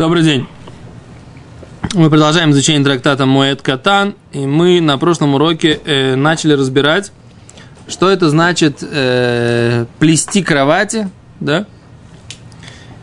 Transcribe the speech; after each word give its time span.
Добрый 0.00 0.22
день. 0.22 0.46
Мы 1.92 2.08
продолжаем 2.08 2.52
изучение 2.52 2.82
трактата 2.82 3.26
Моэт 3.26 3.60
Катан, 3.60 4.14
и 4.32 4.46
мы 4.46 4.80
на 4.80 4.96
прошлом 4.96 5.34
уроке 5.34 5.78
э, 5.84 6.14
начали 6.14 6.54
разбирать, 6.54 7.12
что 7.86 8.08
это 8.08 8.30
значит 8.30 8.78
э, 8.80 9.84
плести 9.98 10.42
кровати, 10.42 11.10
да, 11.38 11.66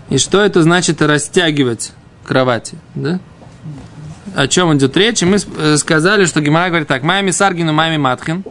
и 0.09 0.17
что 0.17 0.41
это 0.41 0.63
значит 0.63 0.99
растягивать 1.03 1.91
кровати, 2.25 2.79
да. 2.95 3.19
О 4.35 4.47
чем 4.47 4.75
идет 4.75 4.97
речь? 4.97 5.21
И 5.21 5.25
мы 5.27 5.37
э, 5.37 5.77
сказали, 5.77 6.25
что 6.25 6.41
Гимара 6.41 6.69
говорит 6.69 6.87
так, 6.87 7.03
Майми 7.03 7.29
Саргин 7.29 7.69
и 7.69 7.73
Майми 7.73 7.97
Матхин. 7.97 8.43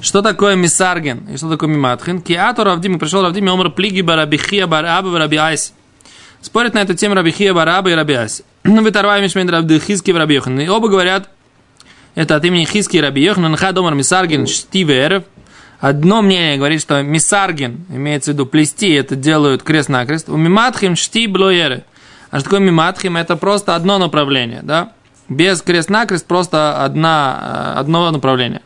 Что 0.00 0.22
такое 0.22 0.56
Мисарген 0.56 1.26
и 1.34 1.36
что 1.36 1.50
такое 1.50 1.68
Миматхин? 1.68 2.22
Киату 2.22 2.64
Равдим, 2.64 2.98
пришел 2.98 3.20
Равдим, 3.20 3.44
и 3.44 3.50
омр 3.50 3.68
плиги 3.72 4.00
барабихия 4.00 4.66
бараба 4.66 5.10
бараби 5.10 5.36
айси. 5.36 5.72
Спорят 6.40 6.74
на 6.74 6.78
эту 6.80 6.94
тему 6.94 7.14
Рабихия 7.14 7.52
Бараба 7.52 7.90
и 7.90 7.94
Рабиаси. 7.94 8.44
Ну, 8.64 8.82
Виторвай 8.82 9.22
Мишмейн 9.22 9.48
Рабды 9.48 9.80
Хиски 9.80 10.10
в 10.10 10.16
Рабиохан. 10.16 10.60
И 10.60 10.68
оба 10.68 10.88
говорят, 10.88 11.30
это 12.14 12.36
от 12.36 12.44
имени 12.44 12.64
Хиски 12.64 12.96
и 12.96 13.00
Рабиохан, 13.00 13.50
Нха 13.52 13.72
Домар 13.72 13.94
Мисаргин 13.94 14.46
Штивер. 14.46 15.24
Одно 15.80 16.22
мнение 16.22 16.56
говорит, 16.56 16.80
что 16.80 17.02
Мисаргин, 17.02 17.86
имеется 17.88 18.32
в 18.32 18.34
виду 18.34 18.46
плести, 18.46 18.90
это 18.90 19.14
делают 19.14 19.62
крест-накрест. 19.62 20.28
У 20.28 20.36
Миматхим 20.36 20.96
Шти 20.96 21.26
Блоеры. 21.26 21.84
А 22.30 22.40
что 22.40 22.44
такое 22.44 22.60
Миматхим? 22.60 23.16
Это 23.16 23.36
просто 23.36 23.74
одно 23.74 23.98
направление, 23.98 24.60
да? 24.62 24.92
Без 25.28 25.62
крест-накрест 25.62 26.26
просто 26.26 26.84
одна, 26.84 27.74
э, 27.76 27.78
одно 27.78 28.10
направление. 28.10 28.62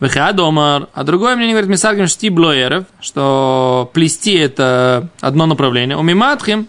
Вехадомар. 0.00 0.88
А 0.94 1.04
другое 1.04 1.36
мнение 1.36 1.54
говорит 1.54 1.70
Мисаргин 1.70 2.08
Шти 2.08 2.30
Блоеров, 2.30 2.84
что 3.00 3.90
плести 3.92 4.34
это 4.34 5.08
одно 5.20 5.46
направление. 5.46 5.96
У 5.96 6.02
Миматхим 6.02 6.66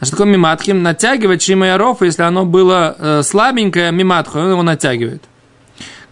а 0.00 0.04
что 0.04 0.16
такое 0.16 0.32
миматхим? 0.32 0.82
Натягивать 0.82 1.42
шимаяров, 1.42 2.00
если 2.00 2.22
оно 2.22 2.46
было 2.46 2.96
э, 2.98 3.22
слабенькое, 3.22 3.92
миматху, 3.92 4.38
он 4.38 4.50
его 4.52 4.62
натягивает. 4.62 5.22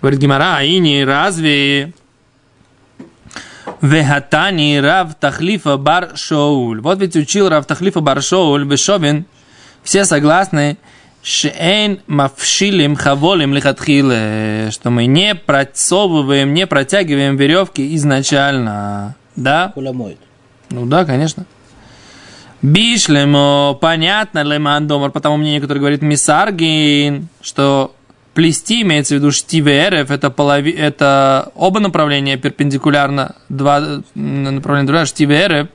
Говорит 0.02 0.20
Гимара, 0.20 0.58
а 0.58 0.62
и 0.62 0.78
не 0.78 1.04
разве 1.04 1.94
Вехатани 3.80 4.78
Рав 4.78 5.14
Тахлифа 5.14 5.78
Бар 5.78 6.16
Шоуль. 6.16 6.80
Вот 6.80 7.00
ведь 7.00 7.16
учил 7.16 7.48
Рав 7.48 7.64
Тахлифа 7.64 8.00
Бар 8.00 8.22
Шоуль 8.22 8.64
Бешовин. 8.64 9.24
Все 9.82 10.04
согласны, 10.04 10.76
Шейн 11.22 12.00
Мавшилим 12.06 12.94
Хаволим 12.94 13.54
Лихатхиле, 13.54 14.68
что 14.70 14.90
мы 14.90 15.06
не 15.06 15.34
просовываем, 15.34 16.52
не 16.52 16.66
протягиваем 16.66 17.36
веревки 17.36 17.94
изначально. 17.96 19.16
Да? 19.34 19.72
Кулямоид. 19.74 20.18
Ну 20.70 20.84
да, 20.86 21.04
конечно. 21.04 21.46
Бишлемо, 22.60 23.78
понятно, 23.80 24.42
леман 24.42 24.88
домар, 24.88 25.12
потому 25.12 25.36
мнение, 25.36 25.60
которое 25.60 25.78
говорит 25.78 26.02
Мисаргин, 26.02 27.28
что 27.40 27.94
плести 28.34 28.82
имеется 28.82 29.14
в 29.14 29.18
виду 29.18 29.30
штиверев, 29.30 30.10
это, 30.10 30.30
полови, 30.30 30.72
это 30.72 31.52
оба 31.54 31.78
направления 31.78 32.36
перпендикулярно, 32.36 33.36
два 33.48 34.02
направления 34.14 34.86
другая, 34.86 35.06
штиверев, 35.06 35.68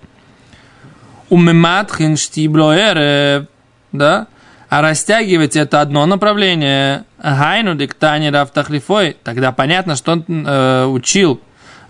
умематхин 1.29 2.17
штиблоерев, 2.17 3.47
да, 3.93 4.27
а 4.69 4.81
растягивать 4.81 5.55
это 5.55 5.81
одно 5.81 6.05
направление, 6.05 7.05
гайну 7.17 7.75
диктани 7.75 8.27
рафтахлифой, 8.27 9.15
тогда 9.23 9.51
понятно, 9.51 9.95
что 9.95 10.13
он 10.13 10.25
э, 10.27 10.85
учил 10.85 11.39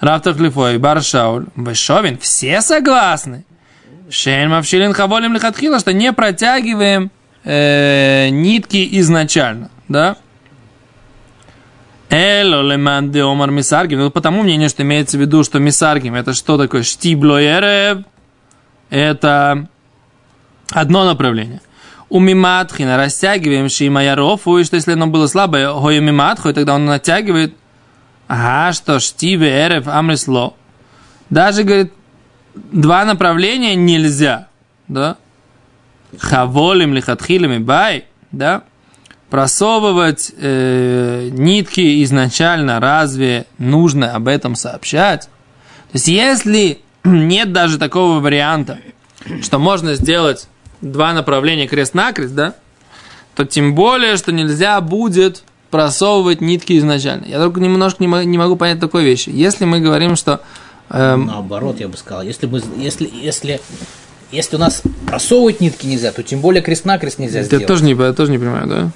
рафтахлифой, 0.02 0.78
баршауль, 0.78 1.48
вешовин, 1.56 2.18
все 2.18 2.62
согласны, 2.62 3.46
Шейн 4.10 4.50
мавшилин 4.50 4.94
хаволим 4.94 5.34
лихатхила, 5.34 5.80
что 5.80 5.94
не 5.94 6.12
протягиваем 6.14 7.12
э, 7.44 8.30
нитки 8.30 8.88
изначально, 9.00 9.70
да? 9.88 10.18
Эло 12.10 12.62
леман 12.62 13.12
де 13.12 13.24
омар 13.24 13.50
мисаргим. 13.50 14.00
Ну, 14.00 14.12
потому 14.12 14.44
мнение, 14.44 14.70
что 14.70 14.84
имеется 14.84 15.18
в 15.18 15.22
виду, 15.22 15.44
что 15.44 15.60
мисаргим 15.60 16.16
это 16.16 16.34
что 16.34 16.58
такое? 16.58 16.84
Штиблоерев. 16.84 18.04
Это 18.90 19.68
одно 20.72 21.06
направление. 21.06 21.62
У 22.10 22.20
миматхина 22.20 22.98
растягиваем 22.98 23.70
шимаярофу, 23.70 24.60
и 24.60 24.64
что 24.64 24.76
если 24.76 24.92
оно 24.92 25.08
было 25.08 25.26
слабое, 25.26 25.74
хою 25.74 26.04
миматху, 26.04 26.50
и 26.50 26.54
тогда 26.54 26.76
он 26.76 26.86
натягивает, 26.86 27.56
ага, 28.28 28.74
что 28.74 29.00
штиве 29.00 29.50
эрев 29.50 29.88
амрисло. 29.88 30.54
Даже, 31.32 31.64
говорит, 31.64 31.94
два 32.56 33.06
направления 33.06 33.76
нельзя, 33.76 34.48
да? 34.88 35.18
Хаволим 36.18 36.94
лихатхилами 36.94 37.58
бай, 37.58 38.06
да? 38.32 38.64
Просовывать 39.30 40.32
э, 40.38 41.30
нитки 41.32 42.04
изначально, 42.04 42.80
разве 42.80 43.46
нужно 43.58 44.14
об 44.14 44.28
этом 44.28 44.56
сообщать? 44.56 45.24
То 45.92 45.96
есть, 45.96 46.08
если 46.08 46.80
нет 47.04 47.52
даже 47.52 47.78
такого 47.78 48.20
варианта, 48.20 48.80
что 49.42 49.58
можно 49.58 49.96
сделать 49.96 50.48
два 50.82 51.14
направления 51.14 51.68
крест-накрест, 51.68 52.36
да, 52.36 52.56
то 53.36 53.46
тем 53.46 53.74
более, 53.74 54.18
что 54.18 54.32
нельзя 54.32 54.80
будет 54.82 55.44
просовывать 55.72 56.40
нитки 56.40 56.78
изначально. 56.78 57.26
Я 57.26 57.40
только 57.40 57.60
немножко 57.60 58.04
не 58.04 58.38
могу 58.38 58.56
понять 58.56 58.80
такой 58.80 59.04
вещи. 59.04 59.30
Если 59.30 59.66
мы 59.66 59.80
говорим, 59.80 60.16
что. 60.16 60.42
Наоборот, 60.90 61.80
я 61.80 61.88
бы 61.88 61.98
сказал, 61.98 62.24
если, 62.24 62.46
мы, 62.46 62.62
если, 62.78 63.10
если, 63.12 63.60
если 64.32 64.56
у 64.56 64.60
нас 64.60 64.84
просовывать 65.08 65.60
нитки 65.60 65.86
нельзя, 65.86 66.12
то 66.12 66.24
тем 66.24 66.40
более 66.40 66.62
крест-накрест 66.62 67.20
нельзя 67.20 67.40
я 67.40 67.46
сделать. 67.46 67.68
Тоже 67.68 67.84
не, 67.84 67.94
я 67.94 68.14
тоже 68.14 68.32
не 68.32 68.38
понимаю, 68.38 68.68
да? 68.68 68.92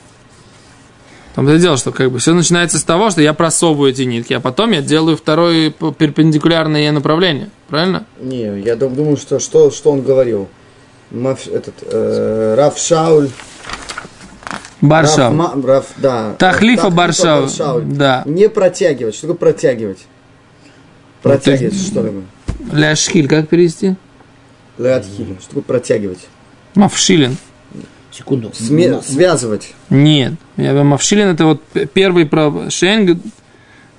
Там 1.36 1.48
это 1.48 1.60
дело, 1.60 1.78
что 1.78 1.92
как 1.92 2.12
бы 2.12 2.18
все 2.18 2.34
начинается 2.34 2.80
с 2.80 2.84
того, 2.84 3.12
что 3.12 3.22
я 3.22 3.32
просовываю 3.34 3.92
эти 3.92 4.02
нитки, 4.02 4.34
а 4.34 4.40
потом 4.40 4.72
я 4.72 4.82
делаю 4.82 5.16
второе 5.16 5.70
перпендикулярное 5.70 6.92
направление. 6.92 7.50
Правильно? 7.68 8.06
Не, 8.20 8.60
я 8.60 8.76
думаю, 8.76 9.18
что 9.18 9.40
что, 9.40 9.70
что 9.70 9.92
он 9.92 10.02
говорил. 10.02 10.48
Мав, 11.12 11.48
этот, 11.48 11.76
э, 11.84 12.56
Раф 12.58 12.80
Шауль. 12.80 13.30
Баршау. 14.82 15.38
Раф, 15.38 15.66
Раф, 15.66 15.86
да. 15.98 16.34
Тахлифа 16.38 16.90
Баршау. 16.90 17.44
Баршау. 17.44 17.82
Да. 17.82 18.24
Не 18.26 18.50
протягивать. 18.50 19.16
Что 19.16 19.28
такое 19.28 19.52
протягивать? 19.52 20.00
Протягивать, 21.28 21.74
ну, 21.74 21.80
что 21.80 22.04
такое? 22.04 22.24
Ляшхиль, 22.72 23.28
как 23.28 23.50
перевести? 23.50 23.96
Ляшхиль. 24.78 25.36
Что 25.40 25.50
такое 25.50 25.64
протягивать? 25.64 26.28
Мавшилин. 26.76 27.38
Секунду. 28.12 28.50
Сме- 28.50 29.02
связывать. 29.04 29.74
Нет. 29.90 30.34
Я 30.58 30.84
Мавшилин 30.84 31.28
это 31.28 31.46
вот 31.46 31.64
первый 31.94 32.26
про 32.26 32.70
Шейн 32.70 33.22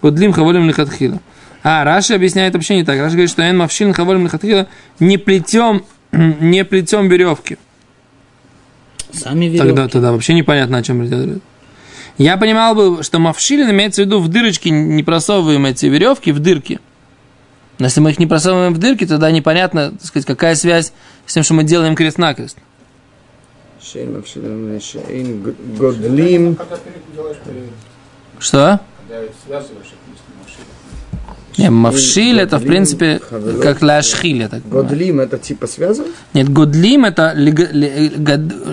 Годлим 0.02 0.32
Хаволим 0.32 0.66
Лихатхила. 0.66 1.20
А, 1.62 1.84
Раша 1.84 2.14
объясняет 2.14 2.54
вообще 2.54 2.76
не 2.76 2.84
так. 2.84 2.98
Раша 2.98 3.12
говорит, 3.12 3.30
что 3.30 3.42
Эн 3.42 3.56
Мавшилин 3.58 3.92
Хаволим 3.92 4.24
Лихатхила 4.24 4.68
не 5.00 5.18
плетем, 5.18 5.84
не 6.12 6.64
плетем 6.64 7.08
веревки. 7.08 7.58
Сами 9.12 9.46
веревки. 9.46 9.66
Тогда, 9.66 9.88
тогда 9.88 10.12
вообще 10.12 10.34
непонятно, 10.34 10.78
о 10.78 10.82
чем 10.82 11.04
идет. 11.04 11.42
Я 12.16 12.36
понимал 12.36 12.74
бы, 12.74 13.02
что 13.02 13.18
Мавшилин 13.18 13.70
имеется 13.70 14.02
в 14.02 14.06
виду 14.06 14.20
в 14.20 14.28
дырочки 14.28 14.68
не 14.68 15.02
просовываем 15.02 15.66
эти 15.66 15.86
веревки 15.86 16.32
в 16.32 16.40
дырки. 16.40 16.80
Но 17.78 17.86
если 17.86 18.00
мы 18.00 18.10
их 18.10 18.18
не 18.18 18.26
просовываем 18.26 18.74
в 18.74 18.78
дырки, 18.78 19.06
тогда 19.06 19.30
непонятно, 19.30 19.92
так 19.92 20.04
сказать, 20.04 20.26
какая 20.26 20.54
связь 20.56 20.92
с 21.26 21.34
тем, 21.34 21.42
что 21.42 21.54
мы 21.54 21.64
делаем 21.64 21.94
крест-накрест. 21.94 22.58
Что? 28.38 28.80
Не, 31.56 31.70
мавшиль 31.70 32.40
это, 32.40 32.58
в 32.58 32.64
принципе, 32.64 33.20
как 33.62 33.82
ляшхиль. 33.82 34.42
Это, 34.42 34.60
годлим 34.60 35.20
это 35.20 35.38
типа 35.38 35.66
связывать? 35.66 36.12
Нет, 36.34 36.48
годлим 36.48 37.04
это, 37.04 37.34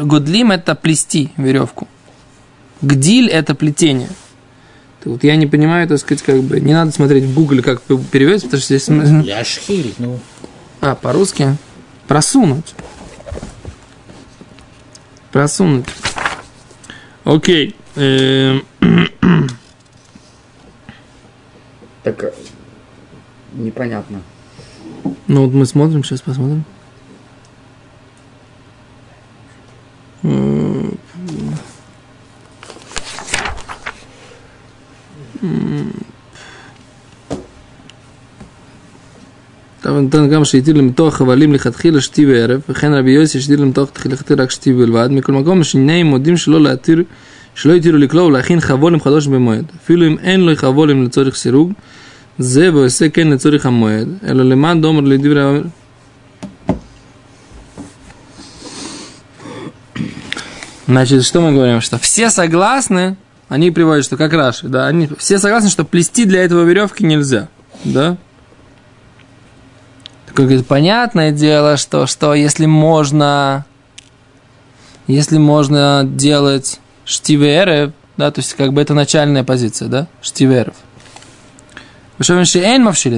годлим 0.04 0.52
это 0.52 0.76
плести 0.76 1.32
веревку. 1.38 1.88
Гдиль 2.82 3.29
это 3.29 3.56
плетение. 3.56 4.09
Вот 5.05 5.23
я 5.23 5.35
не 5.35 5.46
понимаю, 5.46 5.87
так 5.87 5.99
сказать, 5.99 6.23
как 6.23 6.41
бы, 6.41 6.59
не 6.59 6.73
надо 6.73 6.91
смотреть 6.91 7.25
в 7.25 7.34
Google, 7.34 7.61
как 7.61 7.81
переводится, 7.84 8.47
потому 8.47 8.61
что 8.61 8.78
здесь... 8.78 8.87
Ляшхиль, 9.28 9.93
ну. 9.99 10.19
А, 10.81 10.96
по-русски? 10.96 11.57
Просунуть. 12.07 12.73
Просунуть. 15.31 15.85
Окей. 17.23 17.75
Эм. 17.96 18.66
Так, 22.03 22.23
э, 22.23 22.34
непонятно. 23.53 24.22
Ну 25.28 25.46
вот 25.46 25.53
мы 25.53 25.66
смотрим, 25.66 26.03
сейчас 26.03 26.22
посмотрим. 26.22 26.66
там 39.81 40.09
там 40.10 40.45
שהתיר 40.45 40.77
למתוח 40.77 41.15
חבלים 41.15 41.53
לכתחילה 41.53 42.01
שתי 42.01 42.27
וערב, 42.27 42.60
וכן 42.69 42.92
רבי 42.92 43.10
יוסי 43.10 43.41
שהתיר 43.41 43.60
למתוח 43.60 43.89
לכתחילה 44.07 44.42
רק 44.42 44.51
שתי 44.51 44.72
בלבד, 44.72 45.09
מכל 45.10 45.33
מקום 45.33 45.65
שני 45.65 46.03
מודים 46.03 46.37
שלא 46.37 46.60
להתיר, 46.60 47.03
שלא 47.54 47.75
התירו 47.75 47.97
לקלוא 47.97 48.27
ולהכין 48.27 48.60
חבולים 48.60 49.01
חדוש 49.01 49.27
במועד, 49.27 49.65
אפילו 49.84 50.07
אם 50.07 50.16
אין 50.19 50.41
לו 50.41 50.57
חבולים 50.57 51.04
לצורך 51.04 51.34
סירוג, 51.34 51.72
זה 52.39 52.75
ועושה 52.75 53.09
כן 53.09 53.28
לצורך 53.28 53.66
המועד, 53.66 54.09
אלא 54.27 54.45
למען 54.45 54.81
דומר 54.81 55.01
לדברי 55.01 55.42
האומר. 55.42 55.63
Значит, 60.91 61.25
что 61.25 61.41
мы 61.41 61.53
говорим? 61.53 61.81
Что 61.81 61.98
все 61.98 62.31
согласны, 62.31 63.15
они 63.50 63.72
приводят, 63.72 64.06
что 64.06 64.18
как 64.18 64.34
Раши, 64.34 64.68
да, 64.68 64.88
они 64.88 65.09
все 65.18 65.38
согласны, 65.38 65.70
что 65.70 65.84
плести 65.84 66.26
для 66.26 66.44
этого 66.44 66.64
веревки 66.64 67.03
нельзя, 67.03 67.50
да? 67.84 68.18
Так, 70.26 70.36
говорит, 70.36 70.68
понятное 70.68 71.32
дело, 71.32 71.78
что, 71.78 72.08
что 72.08 72.34
если 72.34 72.66
можно, 72.66 73.66
если 75.08 75.38
можно 75.38 76.03
делать 76.03 76.80
штиверы, 77.06 77.94
да, 78.18 78.32
то 78.32 78.40
есть 78.40 78.53
как 78.53 78.74
бы 78.74 78.82
это 78.82 78.94
начальная 78.94 79.44
позиция, 79.44 79.88
да, 79.88 80.08
штиверов. 80.22 80.76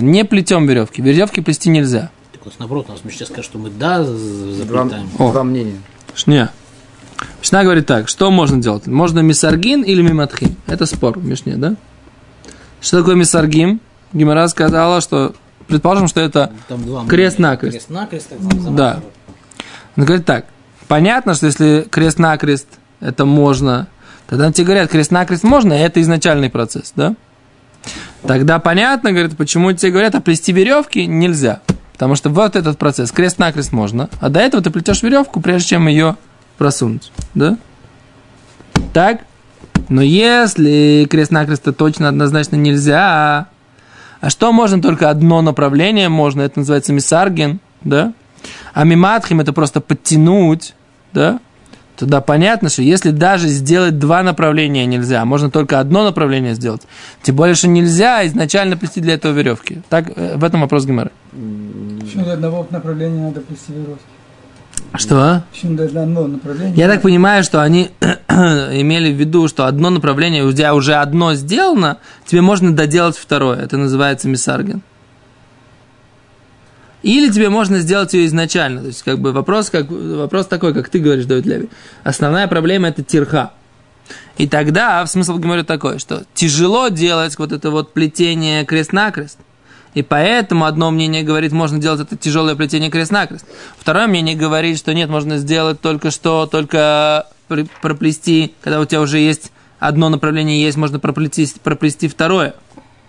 Не 0.02 0.26
плетем 0.26 0.66
веревки. 0.68 1.02
Веревки 1.02 1.42
плести 1.42 1.70
нельзя. 1.70 2.10
Так 2.32 2.46
вот, 2.46 2.56
наоборот, 2.58 2.86
у 2.90 2.94
нас 2.94 3.04
Мишна 3.04 3.28
скажет, 3.28 3.46
что 3.46 3.60
мы 3.60 3.70
да 3.70 4.00
Два, 4.00 4.18
заплетаем. 4.18 5.10
О. 5.20 5.32
два 5.32 5.44
мнения. 5.44 5.80
Не. 6.26 6.50
Мишна 7.42 7.64
говорит 7.64 7.86
так, 7.86 8.08
что 8.10 8.32
можно 8.32 8.62
делать? 8.62 8.88
Можно 8.88 9.20
мисаргин 9.20 9.84
или 9.84 10.02
миматхин? 10.02 10.56
Это 10.66 10.86
спор 10.86 11.18
в 11.20 11.26
Мишне, 11.26 11.56
да? 11.56 11.76
Что 12.82 13.00
такое 13.00 13.16
мисаргин? 13.16 13.80
Гимара 14.14 14.48
сказала, 14.48 15.02
что 15.02 15.36
предположим, 15.68 16.08
что 16.08 16.22
это 16.22 16.52
два 16.70 17.06
Крест-накрест. 17.06 17.74
Крест-накрест, 17.74 18.30
Да. 18.32 18.60
замазывают. 18.60 19.04
Он 19.98 20.06
говорит 20.06 20.26
так, 20.26 20.46
понятно, 20.88 21.34
что 21.34 21.46
если 21.48 21.88
крест-накрест 21.90 22.68
это 23.00 23.26
можно, 23.26 23.88
тогда 24.28 24.52
тебе 24.52 24.66
говорят, 24.66 24.90
крест-накрест 24.90 25.44
можно, 25.44 25.74
и 25.74 25.80
это 25.80 26.02
изначальный 26.02 26.50
процесс, 26.50 26.94
да? 26.96 27.16
Тогда 28.26 28.60
понятно, 28.60 29.12
говорит, 29.12 29.38
почему 29.38 29.72
тебе 29.74 29.92
говорят, 29.92 30.16
а 30.16 30.22
плести 30.22 30.52
веревки 30.52 31.06
нельзя. 31.06 31.62
Потому 31.94 32.16
что 32.16 32.30
вот 32.30 32.56
этот 32.56 32.78
процесс, 32.78 33.12
крест-накрест 33.12 33.72
можно, 33.72 34.10
а 34.20 34.30
до 34.30 34.40
этого 34.40 34.62
ты 34.64 34.70
плетешь 34.70 35.02
веревку, 35.04 35.42
прежде 35.42 35.70
чем 35.70 35.88
ее 35.88 36.16
просунуть, 36.58 37.12
да? 37.34 37.58
Так? 38.94 39.22
Но 39.90 40.02
если 40.02 41.08
крест-накрест 41.10 41.64
точно 41.78 42.10
однозначно 42.10 42.56
нельзя, 42.56 43.48
а 44.20 44.30
что 44.30 44.52
можно 44.52 44.82
только 44.82 45.10
одно 45.10 45.42
направление 45.42 46.10
можно, 46.10 46.42
это 46.42 46.60
называется 46.60 46.94
мисарген, 46.94 47.60
да? 47.84 48.14
А 48.74 48.84
миматхим 48.84 49.40
это 49.40 49.54
просто 49.54 49.82
подтянуть, 49.82 50.76
да? 51.14 51.40
Тогда 51.96 52.22
понятно, 52.22 52.70
что 52.70 52.84
если 52.84 53.10
даже 53.10 53.48
сделать 53.48 53.98
два 53.98 54.22
направления 54.22 54.86
нельзя, 54.86 55.26
можно 55.26 55.50
только 55.50 55.80
одно 55.80 56.04
направление 56.04 56.54
сделать, 56.54 56.84
тем 57.24 57.36
более, 57.36 57.56
что 57.56 57.68
нельзя 57.68 58.26
изначально 58.28 58.78
плести 58.78 59.02
для 59.02 59.16
этого 59.16 59.34
веревки. 59.34 59.82
Так, 59.90 60.12
э, 60.16 60.38
в 60.38 60.44
этом 60.44 60.62
вопрос 60.62 60.86
Гимара. 60.86 61.12
Почему 61.32 62.26
до 62.26 62.34
одного 62.34 62.68
направления 62.70 63.24
надо 63.24 63.42
плести 63.42 63.74
веревки? 63.74 64.04
Что? 64.96 65.22
а? 65.22 65.44
Я 66.76 66.88
так 66.88 67.02
понимаю, 67.02 67.44
что 67.44 67.62
они 67.62 67.92
имели 68.30 69.12
в 69.12 69.16
виду, 69.16 69.48
что 69.48 69.66
одно 69.66 69.90
направление, 69.90 70.44
у 70.44 70.52
тебя 70.52 70.74
уже 70.74 70.96
одно 70.96 71.36
сделано, 71.36 72.00
тебе 72.26 72.42
можно 72.42 72.76
доделать 72.76 73.18
второе. 73.18 73.60
Это 73.60 73.78
называется 73.78 74.28
мисарген. 74.28 74.82
Или 77.04 77.32
тебе 77.32 77.50
можно 77.50 77.80
сделать 77.80 78.14
ее 78.14 78.26
изначально. 78.26 78.82
То 78.82 78.88
есть, 78.88 79.04
как 79.04 79.20
бы 79.20 79.32
вопрос, 79.32 79.70
как, 79.70 79.90
вопрос 79.90 80.48
такой, 80.48 80.74
как 80.74 80.90
ты 80.90 81.00
говоришь, 81.00 81.26
Давид 81.26 81.46
Леви. 81.46 81.70
Основная 82.04 82.48
проблема– 82.48 82.88
это 82.90 83.04
тирха. 83.04 83.52
И 84.38 84.48
тогда 84.48 85.06
смысл 85.06 85.38
Гемора 85.38 85.64
такой, 85.64 86.00
что 86.00 86.24
тяжело 86.34 86.90
делать 86.90 87.38
вот 87.38 87.52
это 87.52 87.72
вот 87.72 87.94
плетение 87.94 88.66
крест-накрест. 88.66 89.40
И 89.98 90.04
поэтому 90.04 90.66
одно 90.66 90.92
мнение 90.92 91.24
говорит, 91.24 91.54
можно 91.54 91.80
делать 91.80 92.02
это 92.02 92.16
тяжелое 92.16 92.56
плетение 92.56 92.92
крест-накрест. 92.92 93.44
Второе 93.80 94.06
мнение 94.06 94.36
говорит, 94.36 94.78
что 94.78 94.94
нет, 94.94 95.10
можно 95.10 95.38
сделать 95.38 95.82
только 95.82 96.12
что, 96.12 96.46
только 96.46 97.26
при- 97.48 97.68
проплести, 97.82 98.54
когда 98.62 98.80
у 98.80 98.86
тебя 98.86 99.02
уже 99.02 99.18
есть 99.18 99.52
одно 99.80 100.10
направление 100.10 100.62
есть, 100.62 100.78
можно 100.78 101.00
проплести, 101.00 101.48
проплести 101.64 102.08
второе. 102.08 102.54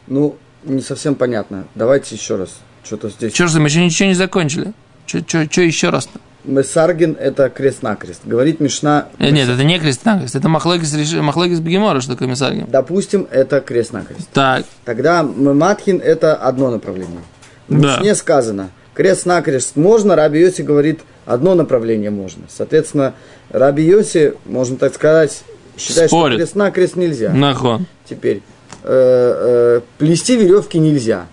Ну, 0.07 0.39
не 0.65 0.81
совсем 0.81 1.15
понятно. 1.15 1.67
Давайте 1.75 2.15
еще 2.15 2.37
раз. 2.37 2.57
Что-то 2.83 3.11
здесь. 3.11 3.35
Че 3.35 3.49
же, 3.49 3.61
мы 3.61 3.69
еще 3.69 3.85
ничего 3.85 4.09
не 4.09 4.15
закончили. 4.15 4.73
Что 5.05 5.61
еще 5.61 5.91
раз-то? 5.91 6.19
Месаргин– 6.45 7.17
это 7.21 7.49
крест-накрест. 7.51 8.23
Говорит 8.25 8.61
Мишна, 8.61 9.09
Э, 9.19 9.31
Нет, 9.31 9.49
это 9.49 9.65
не 9.65 9.79
крест-накрест, 9.79 10.37
это 10.37 10.49
махлогис, 10.49 11.13
махлогис 11.15 11.61
бегемора, 11.61 12.01
что 12.01 12.13
такое 12.13 12.29
мисаргин. 12.29 12.67
допустим, 12.69 13.27
это 13.31 13.61
крест-накрест. 13.61 14.29
Так, 14.33 14.65
Тогда 14.85 15.23
Матхин– 15.23 16.01
это 16.05 16.35
одно 16.37 16.71
направление. 16.71 17.21
В 17.69 17.81
Да. 17.81 17.97
Мишне 17.97 18.15
сказано, 18.15 18.71
крест-накрест 18.95 19.77
можно, 19.77 20.17
Раби 20.17 20.41
Йоси 20.41 20.63
говорит, 20.63 21.01
одно 21.27 21.55
направление 21.55 22.11
можно. 22.11 22.45
Соответственно, 22.49 23.15
Раби 23.51 23.83
Йоси, 23.85 24.35
можно 24.47 24.77
так 24.77 24.95
сказать, 24.95 25.43
считает, 25.77 26.09
Спорит. 26.11 26.35
что 26.35 26.45
крест-накрест 26.45 26.97
нельзя. 26.97 27.31
нахон. 27.33 27.87
Теперь, 28.09 28.43
э, 28.85 29.81
э, 29.81 29.81
плести 29.99 30.37
веревки 30.37 30.79
нельзя. 30.79 31.27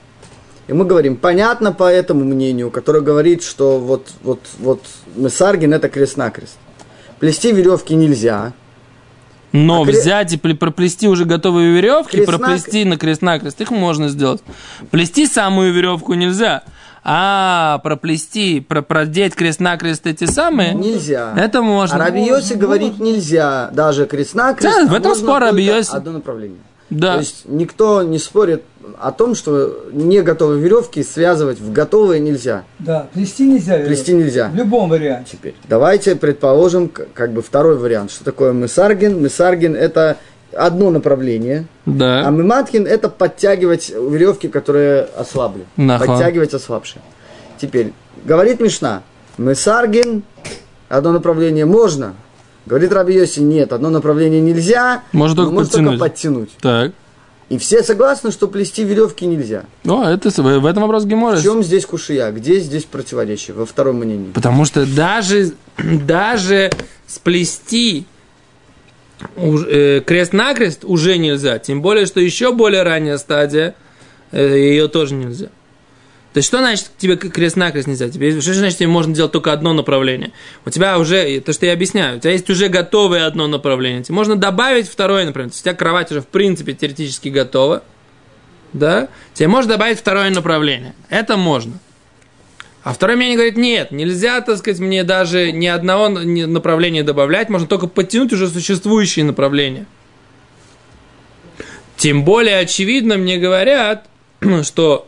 И 0.67 0.73
мы 0.73 0.85
говорим, 0.85 1.15
понятно 1.15 1.71
по 1.71 1.91
этому 1.91 2.23
мнению, 2.25 2.71
которое 2.71 3.01
говорит, 3.01 3.43
что 3.43 3.77
вот, 3.79 4.07
вот, 4.23 4.39
вот 4.59 4.81
Месаргин 5.15 5.73
это 5.73 5.89
крест-накрест. 5.89 6.57
Плести 7.19 7.51
веревки 7.51 7.93
нельзя. 7.95 8.53
Но 9.51 9.81
А 9.81 9.85
взять 9.85 10.33
и 10.33 10.37
пле- 10.37 10.55
проплести 10.55 11.07
уже 11.07 11.23
готовые 11.25 11.71
веревки, 11.71 12.17
Крест-накрест. 12.17 12.65
проплести 12.65 12.83
на 12.85 12.97
крест-накрест, 12.97 13.61
их 13.61 13.71
можно 13.71 14.09
сделать. 14.09 14.41
Плести 14.91 15.27
самую 15.27 15.71
веревку 15.71 16.13
нельзя. 16.15 16.63
А 17.03 17.77
проплести, 17.83 18.59
про- 18.59 18.81
продеть 18.81 19.35
крест-накрест 19.35 20.07
эти 20.07 20.25
самые, 20.25 20.73
Нельзя. 20.73 21.33
это 21.37 21.61
можно. 21.61 21.95
А 21.95 21.99
Раби 21.99 22.25
Йоси 22.25 22.53
говорит 22.55 22.99
нельзя 22.99 23.69
даже 23.71 24.07
крест-накрест. 24.07 24.75
Да, 24.75 24.87
в 24.87 24.93
а 24.93 24.97
этом 24.97 25.09
можно 25.11 25.23
спор 25.23 25.41
Раби 25.43 25.63
только 25.65 25.77
Йоси. 25.77 25.95
Одно 25.95 26.11
направление. 26.13 26.57
Да. 26.95 27.13
То 27.13 27.19
есть 27.19 27.41
никто 27.45 28.03
не 28.03 28.19
спорит 28.19 28.63
о 28.99 29.11
том, 29.11 29.35
что 29.35 29.85
не 29.91 30.21
готовые 30.21 30.61
веревки 30.61 31.03
связывать 31.03 31.59
в 31.59 31.71
готовые 31.71 32.19
нельзя. 32.21 32.63
Да, 32.79 33.07
плести 33.13 33.45
нельзя. 33.45 33.77
веревки. 33.77 33.95
Плести 33.95 34.13
нельзя. 34.13 34.49
В 34.49 34.55
любом 34.55 34.89
варианте. 34.89 35.31
Теперь 35.33 35.55
давайте 35.67 36.15
предположим 36.15 36.89
как 36.89 37.33
бы 37.33 37.41
второй 37.41 37.77
вариант. 37.77 38.11
Что 38.11 38.23
такое 38.23 38.53
Месаргин? 38.53 39.21
Месаргин 39.21 39.75
это 39.75 40.17
одно 40.53 40.89
направление, 40.89 41.67
а 41.85 41.89
Да. 41.89 42.29
Мематкин 42.29 42.87
это 42.87 43.09
подтягивать 43.09 43.89
веревки, 43.89 44.47
которые 44.47 45.01
ослабли. 45.17 45.65
Наха. 45.75 46.05
Подтягивать 46.05 46.53
ослабшие. 46.53 47.01
Теперь, 47.57 47.91
говорит 48.23 48.61
Мишна, 48.61 49.03
Месаргин, 49.37 50.23
одно 50.87 51.11
направление 51.11 51.65
можно. 51.65 52.13
Говорит 52.65 52.91
Раби 52.91 53.13
Йоси, 53.13 53.41
нет, 53.41 53.71
одно 53.73 53.89
направление 53.89 54.41
нельзя. 54.41 55.03
Можно 55.11 55.35
только 55.35 55.51
но 55.51 55.55
можно 55.59 55.71
подтянуть. 55.71 55.99
подтянуть. 55.99 56.49
Так. 56.61 56.91
И 57.47 57.59
все 57.59 57.83
согласны, 57.83 58.31
что 58.31 58.47
плести 58.47 58.83
веревки 58.83 59.23
нельзя. 59.27 59.65
О, 59.85 60.03
это 60.03 60.31
с- 60.31 60.39
в 60.39 60.65
этом 60.65 60.81
вопрос 60.81 61.05
Гемора. 61.05 61.35
В 61.37 61.43
чем 61.43 61.61
здесь 61.63 61.85
кушия? 61.85 62.31
Где 62.31 62.59
здесь 62.59 62.85
противоречие? 62.85 63.55
Во 63.55 63.67
втором 63.67 63.97
мнении. 63.97 64.31
Потому 64.31 64.65
что 64.65 64.85
даже, 64.87 65.51
даже 65.77 66.71
сплести 67.05 68.07
э, 69.35 70.01
крест-накрест 70.05 70.83
уже 70.85 71.17
нельзя. 71.19 71.59
Тем 71.59 71.81
более, 71.83 72.07
что 72.07 72.19
еще 72.19 72.51
более 72.51 72.81
ранняя 72.81 73.17
стадия, 73.17 73.75
э, 74.31 74.57
ее 74.57 74.87
тоже 74.87 75.13
нельзя. 75.13 75.47
То 76.35 76.39
есть, 76.39 76.49
что 76.49 76.57
значит 76.57 76.87
тебе 76.97 77.15
крест-накрест 77.15 77.87
нельзя? 77.87 78.09
Тебе, 78.09 78.41
что 78.41 78.53
значит 78.53 78.79
тебе 78.79 78.89
можно 78.89 79.15
делать 79.15 79.31
только 79.31 79.53
одно 79.53 79.71
направление? 79.71 80.33
У 80.65 80.69
тебя 80.69 80.99
уже, 80.99 81.39
то, 81.39 81.53
что 81.53 81.65
я 81.65 81.71
объясняю, 81.71 82.17
у 82.17 82.19
тебя 82.19 82.33
есть 82.33 82.49
уже 82.49 82.67
готовое 82.67 83.25
одно 83.25 83.47
направление. 83.47 84.03
Тебе 84.03 84.15
можно 84.15 84.35
добавить 84.35 84.89
второе 84.89 85.25
направление. 85.25 85.57
У 85.57 85.63
тебя 85.63 85.73
кровать 85.73 86.11
уже 86.11 86.19
в 86.19 86.27
принципе 86.27 86.73
теоретически 86.73 87.29
готова. 87.29 87.83
Да? 88.73 89.07
Тебе 89.33 89.47
можно 89.47 89.75
добавить 89.75 89.97
второе 89.97 90.29
направление. 90.29 90.93
Это 91.07 91.37
можно. 91.37 91.79
А 92.83 92.91
второй 92.93 93.15
мнение 93.15 93.37
говорит, 93.37 93.55
нет, 93.55 93.91
нельзя, 93.91 94.41
так 94.41 94.57
сказать, 94.57 94.81
мне 94.81 95.05
даже 95.05 95.53
ни 95.53 95.67
одного 95.67 96.09
направления 96.09 97.03
добавлять, 97.03 97.47
можно 97.47 97.65
только 97.65 97.87
подтянуть 97.87 98.33
уже 98.33 98.49
существующие 98.49 99.23
направления. 99.23 99.85
Тем 101.95 102.25
более 102.25 102.57
очевидно 102.59 103.15
мне 103.15 103.37
говорят, 103.37 104.09
что 104.63 105.07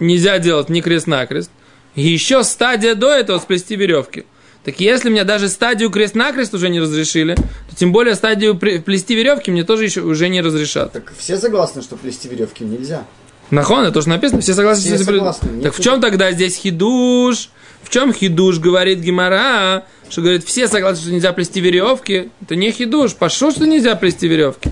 нельзя 0.00 0.38
делать 0.38 0.68
ни 0.68 0.80
крест-накрест, 0.80 1.50
еще 1.94 2.42
стадия 2.44 2.94
до 2.94 3.10
этого 3.10 3.38
сплести 3.38 3.76
веревки. 3.76 4.24
Так 4.64 4.78
если 4.78 5.08
мне 5.08 5.24
даже 5.24 5.48
стадию 5.48 5.90
крест-накрест 5.90 6.52
уже 6.52 6.68
не 6.68 6.80
разрешили, 6.80 7.34
то 7.34 7.76
тем 7.76 7.92
более 7.92 8.14
стадию 8.14 8.58
плести 8.58 9.14
веревки 9.14 9.50
мне 9.50 9.64
тоже 9.64 9.84
еще 9.84 10.02
уже 10.02 10.28
не 10.28 10.42
разрешат. 10.42 10.92
Так 10.92 11.12
все 11.16 11.38
согласны, 11.38 11.80
что 11.82 11.96
плести 11.96 12.28
веревки 12.28 12.62
нельзя. 12.64 13.04
Нахон, 13.50 13.84
это 13.84 13.92
тоже 13.92 14.10
написано, 14.10 14.42
все 14.42 14.54
согласны 14.54 14.82
Все 14.82 14.98
согласны, 14.98 15.48
Так 15.48 15.56
нет 15.56 15.74
в 15.74 15.82
чем 15.82 16.00
тогда 16.00 16.30
здесь 16.32 16.56
хидуш? 16.56 17.50
В 17.82 17.88
чем 17.88 18.12
хидуш, 18.12 18.58
говорит 18.58 19.00
Гимара, 19.00 19.86
что 20.10 20.20
говорит, 20.20 20.44
все 20.44 20.68
согласны, 20.68 21.02
что 21.02 21.12
нельзя 21.12 21.32
плести 21.32 21.60
веревки. 21.60 22.30
Это 22.42 22.54
не 22.54 22.70
хидуш, 22.70 23.14
пошел, 23.14 23.50
что 23.50 23.66
нельзя 23.66 23.96
плести 23.96 24.28
веревки. 24.28 24.70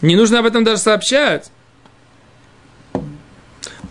Не 0.00 0.16
нужно 0.16 0.40
об 0.40 0.46
этом 0.46 0.64
даже 0.64 0.80
сообщать. 0.80 1.52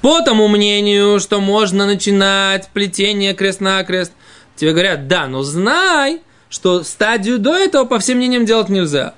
По 0.02 0.22
тому 0.22 0.48
мнению, 0.48 1.20
что 1.20 1.40
можно 1.40 1.86
начинать 1.86 2.70
плетение 2.74 3.34
крест-накрест, 3.34 4.12
тебе 4.56 4.72
говорят, 4.72 5.08
да, 5.08 5.28
но 5.28 5.44
знай, 5.44 6.22
что 6.50 6.84
стадию 6.84 7.38
до 7.38 7.56
этого, 7.56 7.86
по 7.86 8.00
всем 8.00 8.18
мнениям, 8.18 8.46
делать 8.46 8.70
нельзя. 8.70 9.14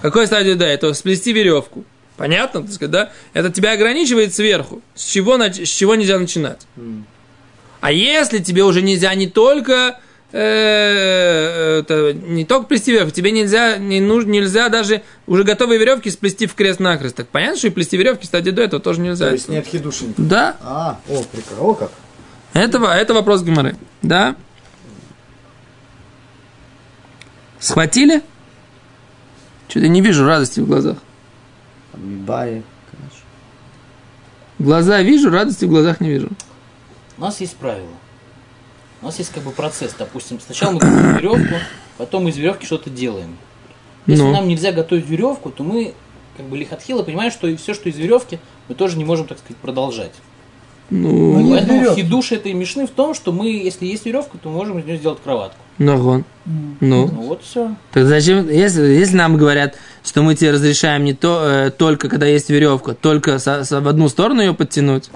Какой 0.00 0.26
стадию 0.26 0.56
до 0.56 0.66
этого? 0.66 0.92
Сплести 0.92 1.32
веревку. 1.32 1.84
Понятно, 2.16 2.62
так 2.62 2.72
сказать, 2.72 2.90
да? 2.90 3.12
Это 3.32 3.50
тебя 3.50 3.72
ограничивает 3.72 4.34
сверху. 4.34 4.82
С 4.94 5.04
чего, 5.04 5.38
с 5.42 5.68
чего 5.68 5.94
нельзя 5.94 6.18
начинать? 6.18 6.66
А 7.80 7.90
если 7.90 8.38
тебе 8.38 8.64
уже 8.64 8.82
нельзя 8.82 9.12
не 9.14 9.26
только 9.26 9.98
это, 10.32 12.12
не 12.14 12.44
только 12.44 12.66
плести 12.66 12.92
веревку, 12.92 13.10
тебе 13.10 13.30
нельзя, 13.32 13.76
не 13.76 14.00
нужно, 14.00 14.30
нельзя 14.30 14.68
даже 14.70 15.02
уже 15.26 15.44
готовые 15.44 15.78
веревки 15.78 16.10
сплести 16.10 16.46
в 16.46 16.54
крест-накрест. 16.54 17.16
Так 17.16 17.28
понятно, 17.28 17.58
что 17.58 17.66
и 17.66 17.70
плести 17.70 17.96
веревки, 17.96 18.22
кстати, 18.24 18.50
до 18.50 18.62
этого 18.62 18.80
тоже 18.82 19.00
нельзя. 19.00 19.26
То 19.28 19.32
есть 19.32 19.48
нет 19.48 19.66
хидушин. 19.66 20.14
Да, 20.16 20.56
А, 20.62 20.98
о, 21.08 21.22
прикольно. 21.22 21.62
О, 21.62 21.74
как. 21.74 21.92
это, 22.54 22.78
это 22.78 23.14
вопрос 23.14 23.42
Гимары. 23.42 23.76
Да? 24.00 24.36
Схватили? 27.58 28.22
Что-то 29.68 29.88
не 29.88 30.00
вижу 30.00 30.26
радости 30.26 30.60
в 30.60 30.66
глазах. 30.66 30.98
Мибаи, 31.94 32.62
конечно. 32.90 33.18
Глаза 34.58 35.00
вижу, 35.02 35.30
радости 35.30 35.64
в 35.64 35.68
глазах 35.68 36.00
не 36.00 36.10
вижу. 36.10 36.28
У 37.18 37.20
нас 37.20 37.40
есть 37.40 37.56
правило. 37.56 37.86
У 39.02 39.06
нас 39.06 39.18
есть 39.18 39.32
как 39.32 39.42
бы 39.42 39.50
процесс. 39.50 39.94
Допустим, 39.98 40.38
сначала 40.40 40.72
мы 40.72 40.78
готовим 40.78 41.16
веревку, 41.18 41.54
потом 41.98 42.28
из 42.28 42.36
веревки 42.36 42.66
что-то 42.66 42.88
делаем. 42.90 43.36
Если 44.06 44.22
Ну. 44.22 44.32
нам 44.32 44.48
нельзя 44.48 44.72
готовить 44.72 45.06
веревку, 45.08 45.50
то 45.50 45.62
мы 45.62 45.92
как 46.36 46.46
бы 46.46 46.56
лихотхило 46.56 47.02
понимаем, 47.02 47.30
что 47.30 47.46
и 47.46 47.56
все, 47.56 47.74
что 47.74 47.88
из 47.88 47.96
веревки, 47.96 48.38
мы 48.68 48.74
тоже 48.74 48.96
не 48.96 49.04
можем, 49.04 49.26
так 49.26 49.38
сказать, 49.38 49.56
продолжать. 49.58 50.12
Ну, 50.90 51.38
Ну, 51.40 51.50
Поэтому 51.52 51.80
веревки. 51.80 52.02
хидуш 52.02 52.32
этой 52.32 52.52
мишны 52.52 52.86
в 52.86 52.90
том, 52.90 53.14
что 53.14 53.32
мы, 53.32 53.48
если 53.50 53.86
есть 53.86 54.04
веревка, 54.04 54.36
то 54.38 54.48
мы 54.50 54.56
можем 54.56 54.78
из 54.78 54.84
нее 54.84 54.96
сделать 54.98 55.18
кроватку. 55.22 55.56
нагон. 55.78 56.24
М. 56.46 56.76
Ну. 56.80 57.06
Ну 57.06 57.22
вот 57.22 57.42
все. 57.42 57.74
Так 57.92 58.06
зачем, 58.06 58.48
если, 58.48 58.82
если 58.82 59.16
нам 59.16 59.36
говорят, 59.36 59.74
что 60.04 60.22
мы 60.22 60.34
тебе 60.34 60.50
разрешаем 60.52 61.02
не 61.04 61.14
то, 61.14 61.40
э, 61.44 61.70
только 61.70 62.08
когда 62.08 62.26
есть 62.26 62.50
веревка, 62.50 62.94
только 62.94 63.38
со- 63.38 63.64
со- 63.64 63.80
в 63.80 63.88
одну 63.88 64.08
сторону 64.08 64.42
ее 64.42 64.52
подтянуть, 64.54 65.10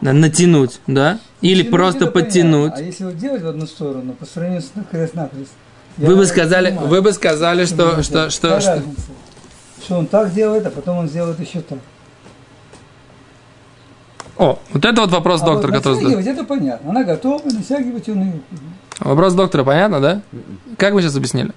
натянуть, 0.00 0.80
да? 0.86 1.18
Или 1.40 1.62
Ну, 1.62 1.70
просто 1.70 2.04
это 2.04 2.12
понятно. 2.12 2.20
подтянуть. 2.32 2.72
А 2.76 2.80
если 2.82 3.04
вот 3.04 3.16
делать 3.16 3.42
в 3.42 3.46
одну 3.48 3.66
сторону, 3.66 4.12
по 4.12 4.26
сравнению 4.26 4.62
с 4.62 4.72
крест-накрест? 4.90 5.52
Вы 5.96 6.16
бы 6.16 6.26
сказали, 6.26 6.68
понимаю. 6.68 6.88
вы 6.88 7.02
бы 7.02 7.12
сказали, 7.12 7.64
что, 7.64 8.02
Что 8.02 8.28
что, 8.28 8.30
что, 8.30 8.60
что-? 8.60 8.82
Что 9.82 9.98
он 9.98 10.06
так 10.06 10.32
делает, 10.34 10.66
а 10.66 10.70
потом 10.70 10.98
он 10.98 11.08
сделает 11.08 11.38
еще 11.40 11.60
так. 11.60 11.78
О, 14.36 14.58
вот 14.72 14.84
это 14.84 15.00
вот 15.00 15.10
вопрос 15.10 15.42
А 15.42 15.46
доктора, 15.46 15.72
вот 15.72 15.78
который 15.78 15.94
натягивать, 16.02 16.26
это 16.26 16.44
понятно. 16.44 16.90
Она 16.90 17.04
готова, 17.04 17.42
натягивать 17.44 18.08
он 18.08 18.20
ее. 18.22 18.40
Вопрос 19.00 19.32
доктора 19.34 19.64
понятно, 19.64 20.00
да? 20.00 20.22
Как 20.76 20.92
вы 20.92 21.00
сейчас 21.02 21.16
объяснили? 21.16 21.52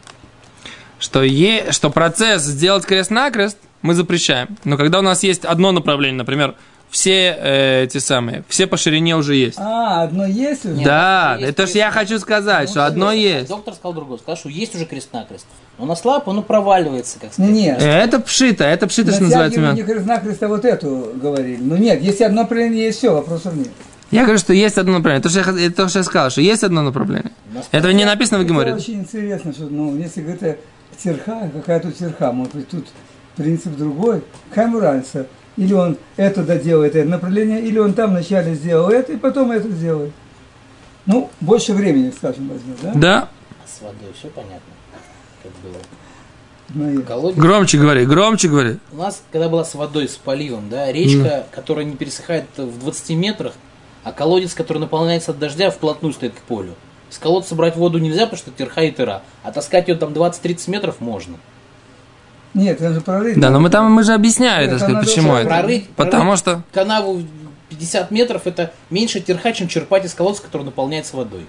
Что, 0.97 1.23
е, 1.23 1.71
что 1.71 1.89
процесс 1.89 2.43
сделать 2.43 2.85
крест-накрест 2.85 3.57
мы 3.81 3.95
запрещаем. 3.95 4.57
Но 4.63 4.77
когда 4.77 4.99
у 4.99 5.01
нас 5.01 5.23
есть 5.23 5.45
одно 5.45 5.71
направление, 5.71 6.17
например, 6.17 6.55
все 6.89 7.35
э, 7.39 7.83
эти 7.83 7.97
самые, 7.99 8.43
все 8.47 8.65
по 8.67 8.75
ширине 8.77 9.15
уже 9.15 9.35
есть. 9.35 9.57
А, 9.59 10.03
одно 10.03 10.25
есть 10.25 10.65
уже? 10.65 10.75
Нет. 10.75 10.85
да, 10.85 11.35
есть 11.39 11.49
это 11.51 11.67
же 11.67 11.73
я 11.77 11.91
хочу 11.91 12.17
сказать, 12.19 12.67
Ну, 12.67 12.71
что 12.71 12.85
одно 12.85 13.11
серьезно, 13.11 13.37
есть. 13.39 13.49
Доктор 13.49 13.73
сказал 13.75 13.93
другое. 13.93 14.17
Сказал, 14.17 14.37
что 14.37 14.49
есть 14.49 14.75
уже 14.75 14.85
крест-накрест. 14.85 15.45
Но 15.77 15.85
на 15.85 15.95
слаб 15.95 16.27
он 16.27 16.41
проваливается, 16.43 17.19
как 17.19 17.29
Не, 17.29 17.33
сказать. 17.33 17.51
нет. 17.51 17.81
Э, 17.81 17.85
Это 18.03 18.19
пшито, 18.19 18.63
это 18.63 18.87
пшито, 18.87 19.11
что 19.11 19.23
называется. 19.23 19.59
Натягивание 19.59 19.85
Мэн. 19.85 19.93
крест-накрест, 19.95 20.43
а 20.43 20.47
вот 20.47 20.65
эту 20.65 21.11
говорили. 21.15 21.59
Ну 21.61 21.77
нет, 21.77 22.01
если 22.01 22.23
одно 22.23 22.41
направление 22.41 22.85
есть, 22.85 22.97
все, 22.97 23.13
вопросов 23.13 23.53
нет. 23.55 23.69
Я 24.11 24.23
говорю, 24.23 24.39
что 24.39 24.53
есть 24.53 24.77
одно 24.79 24.93
направление. 24.97 25.21
То, 25.21 25.29
что 25.29 25.39
я, 25.41 25.67
это 25.67 25.75
то, 25.83 25.87
что 25.89 25.99
я 25.99 26.03
сказал, 26.03 26.31
что 26.31 26.41
есть 26.41 26.63
одно 26.63 26.81
направление. 26.81 27.31
Этого 27.71 27.91
не 27.91 28.05
написано 28.05 28.39
в 28.39 28.41
Это 28.41 28.49
Геморе. 28.49 28.73
очень 28.73 28.95
интересно, 29.01 29.53
что, 29.53 29.65
ну, 29.65 29.95
если 29.95 30.21
говорить 30.21 30.57
терха, 31.01 31.49
какая 31.53 31.79
тут 31.79 31.95
терха, 31.95 32.31
может 32.31 32.55
быть, 32.55 32.67
тут 32.69 32.87
принцип 33.35 33.75
другой. 33.77 34.23
Какая 34.49 34.65
ему 34.67 34.79
разница? 34.79 35.27
Или 35.59 35.73
он 35.73 35.97
это 36.15 36.41
доделает, 36.43 36.95
это 36.95 37.09
направление, 37.09 37.61
или 37.61 37.77
он 37.79 37.93
там 37.93 38.11
вначале 38.11 38.55
сделал 38.55 38.89
это, 38.89 39.11
и 39.11 39.17
потом 39.17 39.51
это 39.51 39.67
сделает. 39.67 40.13
Ну, 41.05 41.29
больше 41.41 41.73
времени, 41.73 42.13
скажем, 42.15 42.47
возьмет, 42.47 42.77
да? 42.81 42.91
Да, 42.95 43.29
С 43.65 43.81
водой 43.81 44.13
все 44.17 44.29
понятно, 44.29 44.71
как 45.43 45.51
было. 45.61 45.75
Наверное. 46.69 47.03
Колодец. 47.03 47.37
громче 47.37 47.77
говори, 47.77 48.05
громче 48.05 48.47
говори. 48.47 48.77
У 48.93 48.97
нас, 48.97 49.21
когда 49.33 49.49
была 49.49 49.65
с 49.65 49.75
водой, 49.75 50.07
с 50.07 50.15
поливом, 50.15 50.69
да, 50.69 50.89
речка, 50.93 51.45
которая 51.51 51.83
не 51.83 51.97
пересыхает 51.97 52.45
в 52.55 52.79
20 52.79 53.09
метрах, 53.17 53.51
а 54.05 54.13
колодец, 54.13 54.53
который 54.53 54.77
наполняется 54.77 55.31
от 55.31 55.39
дождя, 55.39 55.71
вплотную 55.71 56.13
стоит 56.13 56.35
к 56.35 56.41
полю. 56.43 56.75
С 57.09 57.17
колодца 57.17 57.55
брать 57.55 57.75
воду 57.75 57.97
нельзя, 57.97 58.27
потому 58.27 58.37
что 58.37 58.51
терха 58.51 58.83
и 58.83 58.91
тыра. 58.91 59.23
А 59.43 59.51
таскать 59.51 59.89
ее 59.89 59.95
там 59.95 60.13
20-30 60.13 60.69
метров 60.69 61.01
можно. 61.01 61.37
Нет, 62.53 62.81
это 62.81 62.93
же 62.93 63.01
прорыть. 63.01 63.39
Да, 63.39 63.49
но 63.49 63.59
мы 63.59 63.69
там 63.69 63.91
мы 63.91 64.03
же 64.03 64.13
объясняли, 64.13 64.63
Нет, 64.63 64.71
так 64.71 64.79
сказать, 64.79 65.05
почему 65.05 65.35
это. 65.35 65.47
Прорыть, 65.47 65.89
Потому 65.89 66.23
прорыть 66.23 66.39
что 66.39 66.63
канаву 66.73 67.21
50 67.69 68.11
метров 68.11 68.41
это 68.45 68.73
меньше 68.89 69.19
терха, 69.19 69.53
чем 69.53 69.67
черпать 69.67 70.05
из 70.05 70.13
колодца, 70.13 70.41
который 70.41 70.63
наполняется 70.63 71.15
водой. 71.15 71.45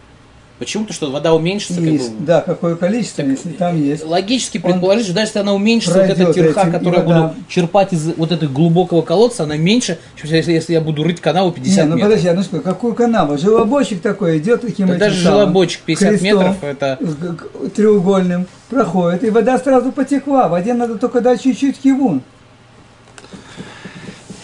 Почему-то, 0.60 0.92
что 0.92 1.10
вода 1.10 1.32
уменьшится, 1.32 1.76
как 1.76 1.84
Есть, 1.84 2.12
бы, 2.12 2.26
да, 2.26 2.42
какое 2.42 2.76
количество, 2.76 3.22
если 3.22 3.48
там 3.48 3.82
есть. 3.82 4.04
Логически 4.04 4.58
предположить, 4.58 5.06
что 5.06 5.14
даже 5.14 5.28
если 5.28 5.38
она 5.38 5.54
уменьшится, 5.54 6.00
вот 6.00 6.10
эта 6.10 6.34
терха, 6.34 6.60
этим, 6.60 6.72
которую 6.72 6.94
я 6.94 7.00
вода- 7.02 7.28
буду 7.28 7.34
черпать 7.48 7.94
из 7.94 8.12
вот 8.14 8.30
этого 8.30 8.52
глубокого 8.52 9.00
колодца, 9.00 9.44
она 9.44 9.56
меньше, 9.56 9.98
чем 10.20 10.30
если, 10.30 10.52
если 10.52 10.74
я 10.74 10.82
буду 10.82 11.02
рыть 11.02 11.18
канаву 11.18 11.50
50 11.50 11.76
Не, 11.84 11.88
ну 11.88 11.96
метров. 11.96 12.10
подожди, 12.10 12.28
а 12.28 12.34
ну 12.34 12.42
что, 12.42 12.60
какую 12.60 12.94
канаву? 12.94 13.38
Желобочек 13.38 14.02
такой 14.02 14.36
идет 14.36 14.60
таким 14.60 14.88
Да 14.88 14.96
даже 14.96 15.22
самым 15.22 15.40
желобочек 15.44 15.80
50 15.80 16.08
крестом, 16.10 16.28
метров 16.28 16.56
это... 16.62 16.98
треугольным 17.74 18.46
проходит, 18.68 19.24
и 19.24 19.30
вода 19.30 19.58
сразу 19.58 19.92
потекла. 19.92 20.48
Воде 20.48 20.74
надо 20.74 20.96
только 20.96 21.22
дать 21.22 21.42
чуть-чуть 21.42 21.78
кивун. 21.78 22.20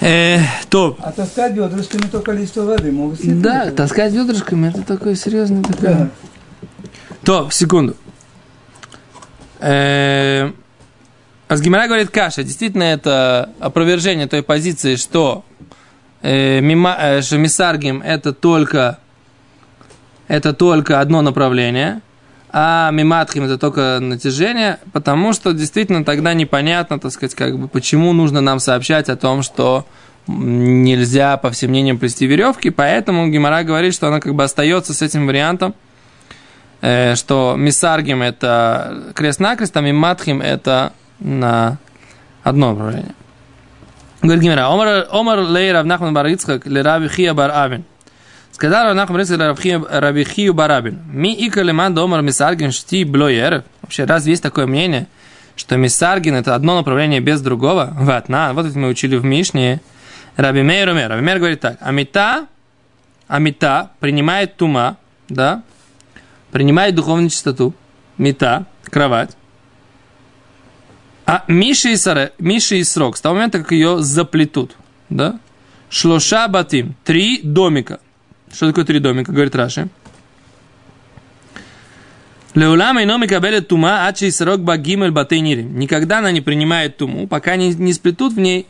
Э, 0.06 0.38
то, 0.68 0.96
А 1.00 1.12
таскать 1.12 1.52
бедрышками 1.52 2.02
то 2.02 2.20
количество 2.20 2.62
воды 2.62 2.92
могут 2.92 3.20
себе 3.20 3.34
да, 3.34 3.70
таскать 3.70 4.12
ведрышками, 4.12 4.68
это 4.68 4.82
такое 4.82 5.14
серьезное 5.14 5.62
Да. 5.62 5.72
такое. 5.72 6.10
То, 7.24 7.50
секунду. 7.50 7.96
Э, 9.58 10.50
Азгимара 11.48 11.86
говорит 11.86 12.10
каша. 12.10 12.42
Действительно, 12.42 12.84
это 12.84 13.50
опровержение 13.60 14.26
той 14.26 14.42
позиции, 14.42 14.96
что, 14.96 15.44
э, 16.22 16.60
мима, 16.60 16.96
э, 16.98 17.22
что 17.22 17.38
мисаргим 17.38 18.02
это 18.02 18.32
только, 18.32 18.98
это 20.28 20.52
только 20.52 21.00
одно 21.00 21.22
направление, 21.22 22.00
а 22.58 22.90
миматхим 22.90 23.44
это 23.44 23.58
только 23.58 23.98
натяжение, 24.00 24.78
потому 24.94 25.34
что 25.34 25.52
действительно 25.52 26.06
тогда 26.06 26.32
непонятно, 26.32 26.98
так 26.98 27.12
сказать, 27.12 27.34
как 27.34 27.58
бы, 27.58 27.68
почему 27.68 28.14
нужно 28.14 28.40
нам 28.40 28.60
сообщать 28.60 29.10
о 29.10 29.16
том, 29.16 29.42
что 29.42 29.84
нельзя, 30.26 31.36
по 31.36 31.50
всем 31.50 31.68
мнениям, 31.68 31.98
плести 31.98 32.26
веревки, 32.26 32.70
поэтому 32.70 33.28
Гимара 33.28 33.62
говорит, 33.62 33.92
что 33.92 34.08
она 34.08 34.20
как 34.20 34.34
бы 34.34 34.42
остается 34.42 34.94
с 34.94 35.02
этим 35.02 35.26
вариантом, 35.26 35.74
э, 36.80 37.14
что 37.14 37.56
мисаргим 37.58 38.22
это 38.22 39.12
крест-накрест, 39.14 39.76
а 39.76 39.82
миматхим 39.82 40.40
это 40.40 40.94
на 41.20 41.76
одно 42.42 42.70
направление. 42.70 43.14
Говорит 44.22 44.42
Гимара, 44.42 44.72
Омар, 44.72 45.06
Омар 45.10 45.40
лей 45.40 45.72
Рав 45.72 45.84
Нахман 45.84 46.14
бар 46.14 46.28
Ицхак 46.28 46.66
ле 46.66 46.80
Раби 46.80 47.08
Хия 47.08 47.34
бар 47.34 47.50
Авин. 47.50 47.84
Сказал 48.56 48.84
Рав 48.86 48.94
Нахман 48.94 49.18
бар 49.18 49.22
Ицхак 49.22 49.38
ле 49.38 49.46
Рав 49.48 49.60
Хия- 49.60 50.00
Раби 50.00 50.24
Хию 50.24 50.54
бар 50.54 50.70
Авин. 50.70 50.98
Ми 51.12 51.30
ика 51.34 51.62
леман 51.62 51.92
до 51.92 52.04
Омар 52.04 52.22
мисаргин 52.22 52.72
шти 52.72 53.04
блоер. 53.04 53.64
Вообще, 53.82 54.04
разве 54.06 54.32
есть 54.32 54.42
такое 54.42 54.66
мнение, 54.66 55.08
что 55.56 55.76
мисаргин 55.76 56.34
это 56.36 56.54
одно 56.54 56.74
направление 56.76 57.20
без 57.20 57.42
другого? 57.42 57.92
Ватна, 57.92 58.54
вот 58.54 58.64
это 58.64 58.78
мы 58.78 58.88
учили 58.88 59.16
в 59.16 59.26
Мишне. 59.26 59.82
Раби 60.36 60.62
Мейр 60.62 60.88
Умер. 60.88 61.10
Раби 61.10 61.20
Мейр 61.20 61.38
говорит 61.38 61.60
так. 61.60 61.76
Амита, 61.80 62.46
Амита 63.28 63.90
принимает 64.00 64.56
тума, 64.56 64.96
да, 65.28 65.62
принимает 66.50 66.94
духовную 66.94 67.28
чистоту, 67.28 67.74
мета, 68.16 68.64
кровать. 68.84 69.36
А 71.26 71.44
Миша 71.46 71.90
и, 71.90 71.96
Саре, 71.96 72.32
Миша 72.38 72.76
и 72.76 72.84
Срок, 72.84 73.18
с 73.18 73.20
того 73.20 73.34
момента, 73.34 73.58
как 73.58 73.72
ее 73.72 73.98
заплетут, 73.98 74.76
да, 75.10 75.38
шлоша 75.90 76.48
батим, 76.48 76.94
три 77.04 77.42
домика. 77.42 78.00
Что 78.56 78.68
такое 78.68 78.86
три 78.86 79.00
домика, 79.00 79.32
говорит 79.32 79.54
Раши? 79.54 79.88
Леулама 82.54 83.02
ино 83.02 83.18
микабелет 83.18 83.68
тума, 83.68 84.06
ачи 84.06 84.30
срок 84.30 84.60
багимель 84.60 85.10
батейнирим. 85.10 85.78
Никогда 85.78 86.20
она 86.20 86.32
не 86.32 86.40
принимает 86.40 86.96
туму, 86.96 87.28
пока 87.28 87.56
не, 87.56 87.74
не 87.74 87.92
сплетут 87.92 88.32
в 88.32 88.38
ней 88.38 88.66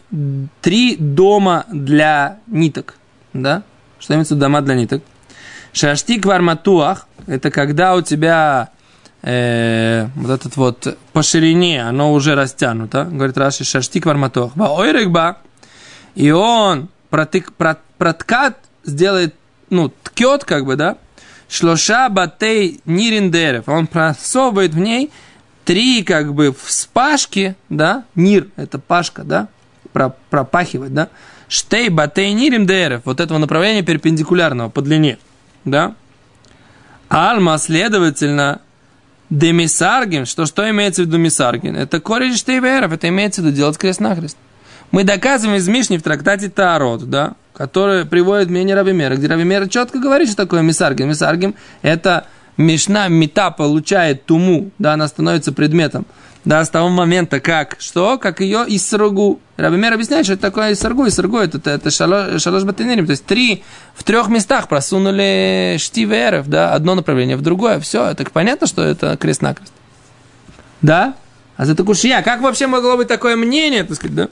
три 0.61 0.97
дома 0.97 1.67
для 1.73 2.39
ниток. 2.49 2.97
Да? 3.33 3.63
Что 4.01 4.15
имеется 4.15 4.35
в 4.35 4.39
дома 4.39 4.61
для 4.61 4.75
ниток? 4.75 5.05
Шаштик 5.73 6.27
варматуах– 6.27 7.07
это 7.29 7.53
когда 7.53 7.95
у 7.95 8.03
тебя 8.03 8.71
э, 9.23 10.09
вот 10.17 10.31
этот 10.33 10.57
вот 10.57 10.99
по 11.13 11.23
ширине 11.23 11.85
оно 11.85 12.13
уже 12.13 12.35
растянуто. 12.35 13.05
Говорит 13.05 13.39
Раши, 13.39 13.63
шаштик 13.63 14.05
варматуах. 14.07 14.51
Ба 14.57 15.39
И 16.17 16.31
он 16.33 16.89
протык, 17.09 17.53
прот, 17.53 17.79
проткат 17.99 18.59
сделает, 18.85 19.37
ну, 19.71 19.93
ткет 20.03 20.45
как 20.45 20.65
бы, 20.65 20.77
да, 20.77 20.99
шлоша 21.49 22.09
батей 22.09 22.81
нириндерев. 22.85 23.69
Он 23.69 23.87
просовывает 23.87 24.75
в 24.75 24.79
ней 24.79 25.11
три 25.65 26.03
как 26.03 26.33
бы 26.33 26.55
вспашки, 26.59 27.57
да, 27.69 28.05
нир, 28.15 28.49
это 28.57 28.79
пашка, 28.79 29.25
да, 29.25 29.49
пропахивать, 30.31 30.95
да, 30.95 31.09
штей 31.49 31.89
батей 31.89 32.33
нириндерев, 32.33 33.03
вот 33.05 33.21
этого 33.21 33.39
направления 33.39 33.83
перпендикулярного 33.83 34.69
по 34.69 34.83
длине, 34.83 35.19
да. 35.65 35.95
Альма, 37.09 37.59
следовательно, 37.59 38.61
демисаргин, 39.31 40.27
что 40.27 40.47
что 40.47 40.69
имеется 40.71 41.03
в 41.03 41.07
виду 41.07 41.19
мисаргин? 41.19 41.77
Это 41.77 42.01
корень 42.01 42.37
штейверов, 42.37 42.93
это 42.93 43.09
имеется 43.09 43.43
в 43.43 43.45
виду 43.45 43.57
делать 43.57 43.79
крест-накрест. 43.79 44.37
Мы 44.93 45.05
доказываем 45.05 45.59
из 45.59 45.67
Мишни 45.69 45.97
в 45.99 46.03
трактате 46.03 46.49
Таарот, 46.49 47.09
да, 47.11 47.35
который 47.57 48.05
приводит 48.05 48.51
мнение 48.51 48.77
Равимера, 48.77 49.17
где 49.17 49.27
Равимера 49.27 49.67
четко 49.67 49.99
говорит, 49.99 50.29
что 50.29 50.37
такое 50.37 50.61
мисаргим. 50.61 51.09
Мисаргим– 51.09 51.55
это 51.83 52.27
Мишна 52.59 53.09
Мита 53.09 53.51
получает 53.51 54.27
туму, 54.27 54.71
да, 54.79 54.93
она 54.93 55.09
становится 55.09 55.53
предметом, 55.53 56.07
да, 56.45 56.63
с 56.63 56.69
того 56.69 56.91
момента, 56.91 57.41
как, 57.41 57.77
что, 57.79 58.19
как 58.19 58.41
ее 58.41 58.65
Иссаргу. 58.69 59.41
Рабимер 59.57 59.95
объясняет, 59.95 60.27
что 60.27 60.35
это 60.35 60.43
такое 60.43 60.75
Иссаргу. 60.75 61.09
Иссаргу 61.09 61.39
это, 61.39 61.57
это, 61.57 61.71
это 61.71 61.91
шалош, 61.91 62.43
шалош 62.43 62.65
батенерим, 62.65 63.07
то 63.07 63.13
есть 63.13 63.25
три, 63.25 63.65
в 63.95 64.05
трех 64.05 64.29
местах 64.29 64.69
просунули 64.69 65.77
штиверов, 65.79 66.49
да, 66.49 66.75
одно 66.75 66.95
направление 66.95 67.39
в 67.39 67.43
другое, 67.43 67.81
все, 67.81 68.13
так 68.15 68.33
понятно, 68.33 68.67
что 68.67 68.83
это 68.83 69.17
крест-накрест. 69.17 69.73
Да? 70.83 71.15
А 71.57 71.65
за 71.65 71.75
такушья, 71.75 72.21
как 72.21 72.43
вообще 72.43 72.67
могло 72.67 72.99
быть 72.99 73.09
такое 73.09 73.35
мнение, 73.35 73.83
так 73.85 73.97
сказать, 73.97 74.15
да? 74.15 74.29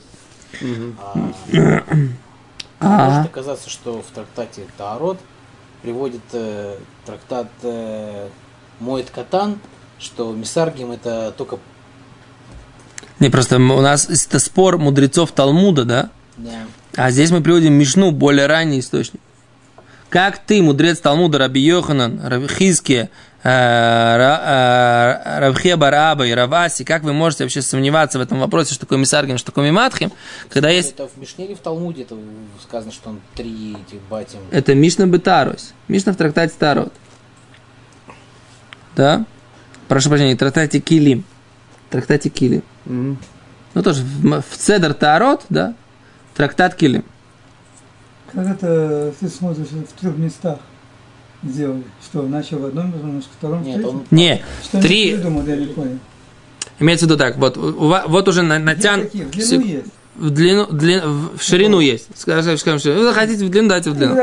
А. 2.85 3.11
Может 3.11 3.31
оказаться, 3.31 3.71
что 3.71 4.03
в 4.03 4.07
трактате 4.15 4.67
Таарот 4.77 5.19
приводит 5.83 6.23
э, 6.33 6.77
трактат 7.07 7.49
э, 7.63 8.29
Моет 8.81 9.11
Катан, 9.11 9.59
что 9.99 10.33
Мисаргим 10.33 10.93
это 10.93 11.33
только... 11.37 11.59
Не, 13.21 13.31
просто 13.31 13.57
у 13.57 13.81
нас 13.81 14.09
это 14.09 14.39
спор 14.39 14.79
мудрецов 14.79 15.33
Талмуда, 15.33 15.85
да? 15.85 16.11
Да. 16.37 16.67
А 16.97 17.11
здесь 17.11 17.31
мы 17.31 17.41
приводим 17.41 17.75
Мишну, 17.75 18.11
более 18.11 18.47
ранний 18.47 18.81
источник. 18.81 19.21
Как 20.15 20.39
ты, 20.39 20.63
мудрец 20.63 21.01
Талмуда, 21.01 21.39
Раби 21.39 21.61
Йоханан, 21.61 22.21
Раби 22.25 22.47
Э, 23.43 24.17
э, 24.17 25.41
Равхе 25.41 25.75
Бараба 25.75 26.25
и 26.25 26.31
Раваси, 26.33 26.85
как 26.85 27.03
вы 27.03 27.13
можете 27.13 27.43
вообще 27.43 27.63
сомневаться 27.63 28.21
в 28.21 28.23
этом 28.23 28.39
вопросе, 28.39 28.75
что 28.75 28.87
такое 28.87 28.97
Мисаргин, 28.99 29.39
что 29.39 29.47
такое 29.47 29.67
Миматхим, 29.67 30.13
когда 30.49 30.71
есть... 30.71 30.93
Это 30.93 31.09
в 31.09 31.19
Мишне 31.19 31.47
или 31.47 31.55
в 31.55 31.59
Талмуде 31.59 32.03
это 32.03 32.17
сказано, 32.63 32.93
что 32.93 33.11
он 33.11 33.21
три 33.35 33.73
этих 33.73 34.01
батим? 34.09 34.39
Это 34.53 34.77
Мишна 34.77 35.07
Бетарос. 35.07 35.75
Мишна 35.89 36.13
в 36.13 36.17
трактате 36.17 36.55
Тарот. 36.57 36.93
Да? 38.95 39.27
Прошу 39.89 40.11
прощения, 40.11 40.37
трактате 40.37 40.79
Килим. 40.79 41.25
Трактате 41.91 42.31
Килим. 42.31 42.63
Mm-hmm. 42.87 43.17
Ну 43.75 43.83
тоже 43.83 44.05
в, 44.05 44.43
в 44.43 44.57
Цедр 44.57 44.95
Тарот, 44.95 45.45
да? 45.51 45.75
Трактат 46.35 46.77
Килим. 46.77 47.05
Как 48.35 48.47
это 48.49 49.15
ты 49.21 49.29
смотришь 49.29 49.69
в 49.69 50.01
трех 50.01 50.17
местах? 50.17 50.59
сделали? 51.49 51.83
Что, 52.03 52.23
начал 52.23 52.59
в 52.59 52.67
одном, 52.67 52.93
немножко 52.97 53.31
в 53.31 53.37
втором, 53.39 53.63
Нет, 53.63 53.85
он... 53.85 54.05
Не, 54.11 54.43
что 54.63 54.81
три... 54.81 55.15
Придумал, 55.15 55.47
я 55.47 55.57
не 55.57 55.67
понял. 55.67 55.99
Имеется 56.79 57.07
в 57.07 57.09
виду 57.09 57.19
так, 57.19 57.37
вот, 57.37 57.57
вот 57.57 58.29
уже 58.29 58.43
на, 58.43 58.59
натян... 58.59 59.03
В 59.03 59.31
длину 59.31 59.65
есть. 59.65 59.87
В 60.17 60.31
длину, 60.31 60.67
длину, 60.67 61.31
в 61.37 61.43
ширину 61.43 61.81
есть. 61.81 62.09
Скажем, 62.17 62.57
скажем, 62.57 62.79
что 62.79 62.93
вы 62.93 63.05
захотите 63.05 63.45
в 63.45 63.51
длину, 63.51 63.69
дайте 63.69 63.91
в 63.91 63.97
длину. 63.97 64.15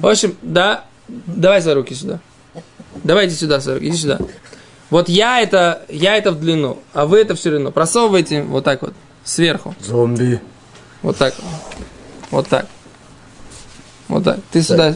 В 0.00 0.06
общем, 0.06 0.34
да, 0.42 0.84
давай 1.08 1.62
свои 1.62 1.74
руки 1.74 1.94
сюда. 1.94 2.20
Давайте 3.04 3.34
сюда, 3.34 3.60
свои 3.60 3.76
руки, 3.76 3.88
иди 3.88 3.96
сюда. 3.96 4.18
Вот 4.90 5.08
я 5.08 5.40
это, 5.40 5.82
я 5.88 6.16
это 6.16 6.32
в 6.32 6.40
длину, 6.40 6.78
а 6.92 7.06
вы 7.06 7.18
это 7.18 7.34
в 7.34 7.38
ширину. 7.38 7.70
Просовывайте 7.70 8.42
вот 8.42 8.64
так 8.64 8.82
вот, 8.82 8.94
сверху. 9.24 9.74
Зомби. 9.80 10.40
Вот 11.02 11.16
так. 11.16 11.34
Вот 12.30 12.48
так. 12.48 12.66
Вот 14.08 14.24
так. 14.24 14.38
Ты 14.50 14.62
сюда. 14.62 14.94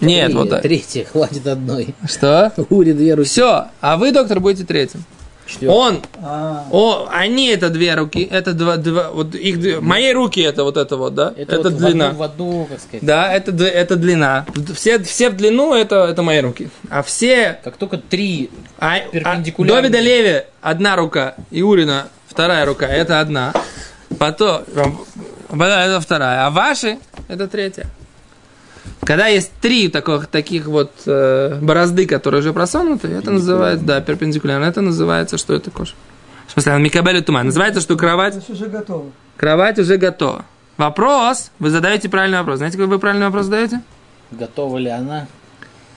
Нет, 0.00 0.26
Три, 0.26 0.34
вот 0.34 0.50
так. 0.50 0.62
Третья, 0.62 1.04
хватит 1.04 1.46
одной. 1.46 1.94
Что? 2.08 2.52
Ури 2.70 2.92
две 2.92 3.14
руки. 3.14 3.28
Все. 3.28 3.66
А 3.80 3.96
вы, 3.96 4.12
доктор, 4.12 4.40
будете 4.40 4.64
третьим. 4.64 5.04
Четвертый. 5.46 5.74
Он, 5.76 6.00
А, 6.22 6.64
о, 6.70 7.06
они 7.10 7.48
это 7.48 7.68
две 7.68 7.94
руки, 7.94 8.26
это 8.30 8.54
два, 8.54 8.78
два 8.78 9.10
вот 9.10 9.34
их, 9.34 9.60
две- 9.60 9.78
мои 9.78 10.10
руки 10.10 10.40
это 10.40 10.64
вот 10.64 10.78
это 10.78 10.96
вот, 10.96 11.14
да, 11.14 11.34
это, 11.36 11.56
Это, 11.56 11.68
вот 11.68 11.76
длина, 11.76 12.12
В 12.12 12.22
одну, 12.22 12.22
в 12.22 12.22
одну, 12.22 12.64
как 12.64 12.80
сказать. 12.80 13.04
да, 13.04 13.30
это 13.30 13.52
это 13.66 13.96
длина, 13.96 14.46
все 14.74 14.98
все 15.02 15.28
в 15.28 15.36
длину 15.36 15.74
это 15.74 15.96
это 16.06 16.22
мои 16.22 16.40
руки, 16.40 16.70
а 16.88 17.02
все, 17.02 17.58
Как 17.62 17.76
только 17.76 17.98
три 17.98 18.48
а, 18.78 18.94
а 18.94 19.00
Перпендикулярно. 19.00 19.82
Довида 19.82 20.00
Леви 20.00 20.42
одна 20.62 20.96
рука 20.96 21.34
и 21.50 21.60
Урина 21.60 22.06
вторая 22.26 22.64
рука, 22.64 22.86
это 22.86 23.20
одна, 23.20 23.52
потом 24.18 24.62
потом 25.50 25.60
это 25.60 26.00
вторая, 26.00 26.46
а 26.46 26.50
ваши 26.50 26.96
это 27.28 27.48
третья. 27.48 27.86
Когда 29.04 29.26
есть 29.26 29.52
три 29.60 29.88
таких, 29.88 30.26
таких 30.28 30.66
вот 30.66 30.92
э, 31.06 31.58
борозды, 31.60 32.06
которые 32.06 32.40
уже 32.40 32.52
просунуты, 32.52 33.08
это 33.08 33.30
называется, 33.30 33.84
да, 33.84 34.00
перпендикулярно, 34.00 34.64
это 34.64 34.80
называется, 34.80 35.38
что 35.38 35.54
это 35.54 35.70
кожа. 35.70 35.92
В 36.46 36.52
смысле, 36.52 36.78
Микабель 36.78 37.22
туман. 37.22 37.46
Называется, 37.46 37.80
что 37.80 37.96
кровать, 37.96 38.36
это 38.36 38.52
уже 38.52 38.66
готово. 38.66 39.10
кровать 39.36 39.78
уже 39.78 39.96
готова. 39.96 40.44
Вопрос, 40.76 41.50
вы 41.58 41.70
задаете 41.70 42.08
правильный 42.08 42.38
вопрос. 42.38 42.58
Знаете, 42.58 42.76
какой 42.76 42.88
вы 42.88 42.98
правильный 42.98 43.26
вопрос 43.26 43.46
задаете? 43.46 43.80
готова 44.30 44.78
ли 44.78 44.88
она? 44.88 45.26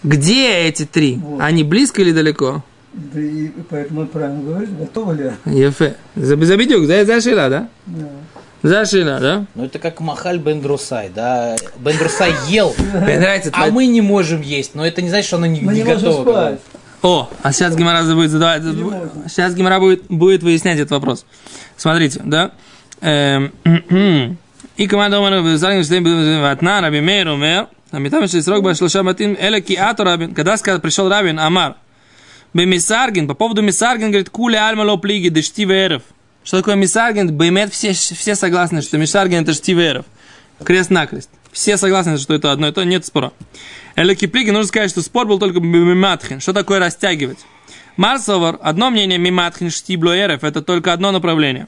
Где 0.03 0.67
эти 0.67 0.85
три? 0.85 1.15
Вот. 1.15 1.41
Они 1.41 1.63
близко 1.63 2.01
или 2.01 2.11
далеко? 2.11 2.63
Да 2.93 3.19
и 3.19 3.49
поэтому 3.69 4.07
правильно 4.07 4.43
говорит, 4.43 4.77
готово 4.77 5.13
ли? 5.13 5.31
Ефе. 5.45 5.97
Забедюк, 6.15 6.85
за 6.85 7.05
зашила, 7.05 7.49
да? 7.49 7.69
Да. 7.85 8.09
Зашила, 8.63 9.19
да? 9.19 9.45
Ну 9.55 9.65
это 9.65 9.79
как 9.79 9.99
Махаль 10.01 10.39
Бендрусай, 10.39 11.09
да? 11.13 11.55
Бендрусай 11.77 12.33
ел, 12.49 12.75
Мне 12.77 13.19
нравится 13.19 13.49
а 13.49 13.57
твоя- 13.57 13.71
мы 13.71 13.85
не 13.85 14.01
можем 14.01 14.41
есть, 14.41 14.73
но 14.75 14.85
это 14.85 15.01
не 15.01 15.09
значит, 15.09 15.27
что 15.27 15.37
она 15.37 15.47
не, 15.47 15.61
Мы 15.61 15.73
не 15.73 15.81
не 15.83 15.85
готова. 15.93 16.23
спать. 16.23 16.59
О, 17.03 17.29
а 17.43 17.53
сейчас 17.53 17.75
Гимара 17.75 18.03
будет 18.15 18.31
задавать. 18.31 18.63
Сейчас 19.27 19.53
Гимара 19.53 19.79
будет, 19.79 20.05
будет 20.09 20.41
выяснять 20.43 20.79
этот 20.79 20.91
вопрос. 20.91 21.25
Смотрите, 21.77 22.21
да? 22.23 22.51
Эм, 23.01 23.51
И 24.75 24.87
команда 24.87 25.17
Заргин 25.57 25.83
Штейн 25.83 26.41
Ватна 26.41 26.81
Раби 26.81 26.99
Мейр 27.01 27.27
умер. 27.29 27.67
А 27.91 27.99
метам 27.99 28.27
что 28.27 28.41
срок 28.41 28.63
Башлуша 28.63 29.01
Матин 29.03 29.37
Эля 29.39 29.61
Киато 29.61 30.03
Рабин. 30.03 30.33
Когда 30.33 30.57
сказал, 30.57 30.81
пришел 30.81 31.07
Рабин 31.09 31.39
Амар. 31.39 31.75
Бемисаргин, 32.53 33.27
по 33.27 33.33
поводу 33.33 33.61
Мисаргин, 33.61 34.07
говорит, 34.09 34.29
кули 34.29 34.55
альма 34.55 34.81
ло 34.83 34.97
плиги, 34.97 35.29
да 35.29 35.41
штиверов. 35.41 36.01
Что 36.47 36.59
такое 36.59 36.75
Мисаргин? 36.75 37.29
Бемет 37.31 37.73
все, 37.73 37.91
все 37.91 38.33
согласны, 38.33 38.81
что 38.81 38.97
Мисаргин 38.97 39.43
это 39.43 39.51
штиверов. 39.51 40.05
Крест-накрест. 40.63 41.29
Все 41.51 41.75
согласны, 41.75 42.17
что 42.17 42.35
это 42.35 42.53
одно 42.53 42.69
и 42.69 42.71
то, 42.71 42.85
нет 42.85 43.05
спора. 43.05 43.33
Эля 43.97 44.15
Киплиги, 44.15 44.51
нужно 44.51 44.67
сказать, 44.69 44.89
что 44.89 45.01
спор 45.01 45.27
был 45.27 45.39
только 45.39 45.59
миматхин. 45.59 46.39
Что 46.39 46.53
такое 46.53 46.79
растягивать? 46.79 47.39
Марсовар, 47.97 48.59
одно 48.61 48.91
мнение 48.91 49.17
миматхин 49.17 49.69
штиблоеров, 49.69 50.45
это 50.45 50.61
только 50.61 50.93
одно 50.93 51.11
направление. 51.11 51.67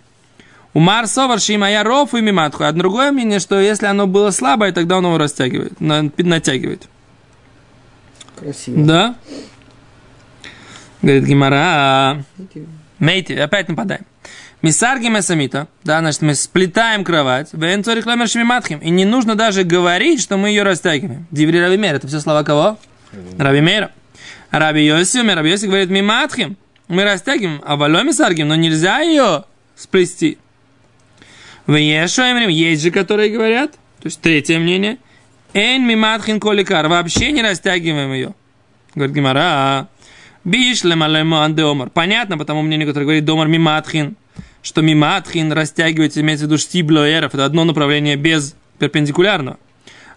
У 0.74 0.80
Марсовар 0.80 1.42
шимая 1.42 1.84
ров 1.84 2.14
и 2.14 2.22
миматху, 2.22 2.64
а 2.64 2.72
другое 2.72 3.12
мнение, 3.12 3.40
что 3.40 3.60
если 3.60 3.86
оно 3.86 4.08
было 4.08 4.32
слабое, 4.32 4.72
тогда 4.72 5.00
он 5.00 5.04
его 5.04 5.18
растягивает, 5.18 5.82
на- 5.82 6.10
натягивает. 6.16 6.88
Красиво. 8.38 8.86
Да? 8.86 9.16
Говорит 11.02 11.26
Гимара. 11.26 12.24
Мейти, 13.00 13.34
опять 13.34 13.68
нападаем. 13.68 14.06
Мисарги 14.62 15.08
Месамита, 15.08 15.68
да, 15.86 16.00
значит, 16.00 16.22
мы 16.22 16.36
сплетаем 16.36 17.06
кровать, 17.06 17.52
и 17.54 18.90
не 18.90 19.06
нужно 19.06 19.36
даже 19.36 19.64
говорить, 19.64 20.22
что 20.22 20.36
мы 20.38 20.50
ее 20.50 20.64
растягиваем. 20.64 21.28
Диври 21.32 21.62
Раби 21.62 21.78
Мейр, 21.78 21.96
это 21.96 22.08
все 22.08 22.20
слова 22.20 22.44
кого? 22.44 22.78
Раби 23.38 23.62
Мейра. 23.62 23.92
Раби 24.52 24.86
Йоси, 24.86 25.20
умер, 25.20 25.38
Раби 25.38 25.52
Йоси 25.52 25.68
говорит, 25.68 25.90
миматхим, 25.90 26.58
мы 26.90 27.06
растягиваем, 27.06 27.62
а 27.66 27.78
валё 27.78 28.04
мисаргим, 28.04 28.50
но 28.50 28.56
нельзя 28.56 29.00
ее 29.00 29.46
сплести. 29.78 30.38
В 31.66 31.76
Ешуэмрим 31.76 32.50
есть 32.50 32.82
же, 32.82 32.92
которые 32.92 33.30
говорят, 33.30 33.74
то 33.74 34.06
есть 34.06 34.20
третье 34.20 34.60
мнение, 34.60 34.98
Эн 35.54 35.86
миматхин 35.86 36.40
коликар, 36.40 36.88
вообще 36.88 37.32
не 37.32 37.42
растягиваем 37.42 38.12
ее. 38.12 38.34
Говорит 38.94 39.16
Гимара, 39.16 39.88
Биш 40.44 40.84
лемалеман 40.84 41.56
де 41.56 41.64
омар. 41.64 41.90
Понятно, 41.90 42.38
потому 42.38 42.62
мнению, 42.62 42.88
которое 42.88 43.06
говорит 43.06 43.26
домар 43.26 43.48
миматхин, 43.48 44.16
что 44.62 44.82
миматхин 44.82 45.52
растягивается, 45.52 46.22
имеется 46.22 46.46
в 46.46 46.48
виду 46.50 46.58
штиблоеров, 46.58 47.34
это 47.34 47.46
одно 47.46 47.64
направление 47.64 48.16
без 48.16 48.56
перпендикулярного. 48.78 49.58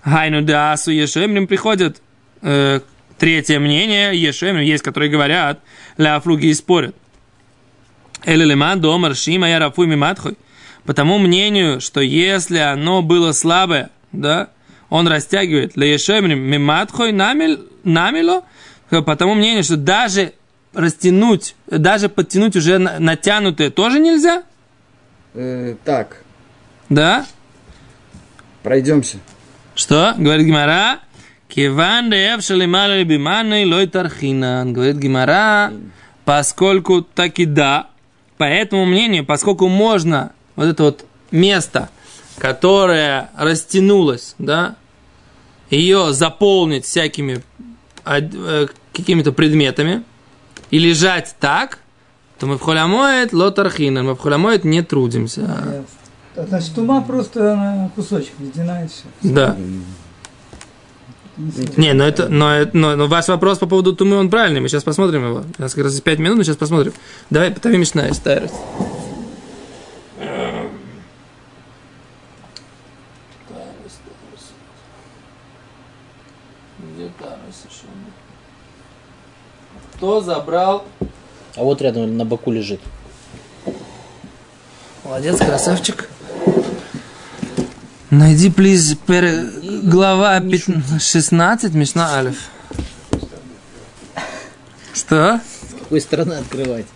Хайну 0.03 0.43
да 0.43 0.73
асу 0.73 0.91
ешемрим 0.91 1.47
приходит 1.47 2.03
э, 2.43 2.81
третье 3.19 3.61
мнение, 3.61 4.21
ешемрим, 4.21 4.63
есть, 4.63 4.83
которые 4.83 5.11
говорят, 5.11 5.61
ля 5.97 6.19
фруги 6.21 6.49
и 6.49 6.55
спорят. 6.55 6.97
Элелеман 8.25 8.81
домар 8.81 9.15
шима 9.15 9.49
я 9.49 9.59
рафуй 9.59 9.87
миматхой. 9.87 10.37
По 10.85 10.95
тому 10.95 11.19
мнению, 11.19 11.81
что 11.81 12.01
если 12.01 12.59
оно 12.59 13.03
было 13.03 13.33
слабое, 13.33 13.91
да, 14.11 14.51
он 14.91 15.07
растягивает 15.07 15.77
леешемрим 15.77 16.39
миматхой 16.39 17.13
намил, 17.13 17.65
намило, 17.85 18.43
по 18.91 19.17
тому 19.17 19.35
мнению, 19.35 19.65
что 19.65 19.77
даже 19.77 20.35
растянуть, 20.75 21.55
даже 21.67 22.09
подтянуть 22.09 22.57
уже 22.57 22.79
на- 22.79 22.99
натянутое 22.99 23.71
тоже 23.71 23.99
нельзя, 23.99 24.43
Э, 25.35 25.77
так, 25.85 26.23
да? 26.89 27.27
пройдемся. 28.63 29.19
Что? 29.75 30.15
Говорит 30.19 30.47
Гимара. 30.47 30.99
Киван 31.49 32.11
деев 32.11 32.43
шалимали 32.43 33.05
биманы 33.05 33.67
лой 33.67 33.87
тархинан. 33.87 34.73
Говорит 34.73 34.97
Гимара, 34.97 35.73
поскольку 36.25 37.03
таки 37.03 37.45
да, 37.45 37.89
по 38.39 38.45
этому 38.45 38.87
мнению, 38.87 39.25
поскольку 39.27 39.69
можно 39.69 40.33
вот 40.57 40.67
это 40.67 40.83
вот 40.85 41.05
место, 41.31 41.91
которое 42.39 43.31
растянулось, 43.37 44.35
да, 44.39 44.77
ее 45.71 46.13
заполнить 46.13 46.85
всякими 46.85 47.43
од- 48.05 48.35
э, 48.35 48.67
какими-то 48.93 49.33
предметами 49.33 50.03
и 50.73 50.79
лежать 50.79 51.37
так, 51.39 51.79
то 52.41 52.47
мы 52.47 52.59
в 52.59 52.63
холямоет 52.63 53.33
лотархинан, 53.33 54.05
мы 54.05 54.15
в 54.17 54.19
холямоет 54.19 54.65
не 54.65 54.83
трудимся. 54.83 55.43
А 55.47 55.85
Значит, 56.35 56.77
ума 56.79 57.03
просто 57.03 57.91
кусочек 57.95 58.33
ледяная 58.41 58.89
все. 58.89 59.05
Да. 59.23 59.57
Не, 61.77 61.93
но 61.93 62.05
это, 62.05 62.29
но, 62.29 62.67
но, 62.73 62.97
но 62.97 63.07
ваш 63.07 63.29
вопрос 63.29 63.59
по 63.59 63.67
поводу 63.67 63.95
тумы, 63.95 64.17
он 64.17 64.31
правильный. 64.31 64.61
Мы 64.61 64.69
сейчас 64.69 64.83
посмотрим 64.83 65.25
его. 65.29 65.45
У 65.59 65.63
нас 65.63 65.75
как 65.75 65.85
раз 65.85 66.01
5 66.01 66.19
минут, 66.19 66.39
мы 66.39 66.45
сейчас 66.45 66.57
посмотрим. 66.57 66.93
Давай, 67.31 67.51
потом 67.51 67.73
Мишна 67.73 68.13
Стайрес. 68.13 68.51
Кто 80.03 80.21
забрал? 80.21 80.85
А 81.55 81.63
вот 81.63 81.81
рядом 81.81 82.17
на 82.17 82.25
боку 82.25 82.51
лежит. 82.51 82.81
Молодец, 85.05 85.39
красавчик. 85.39 86.09
Найди, 88.11 88.51
плиз, 88.51 88.97
пер... 89.07 89.49
глава 89.85 90.41
пят- 90.41 91.01
16, 91.01 91.73
Мишна 91.75 92.17
Алиф. 92.17 92.49
Что? 94.93 95.39
С 95.39 95.79
какой 95.79 96.01
стороны 96.01 96.33
открывать? 96.33 96.87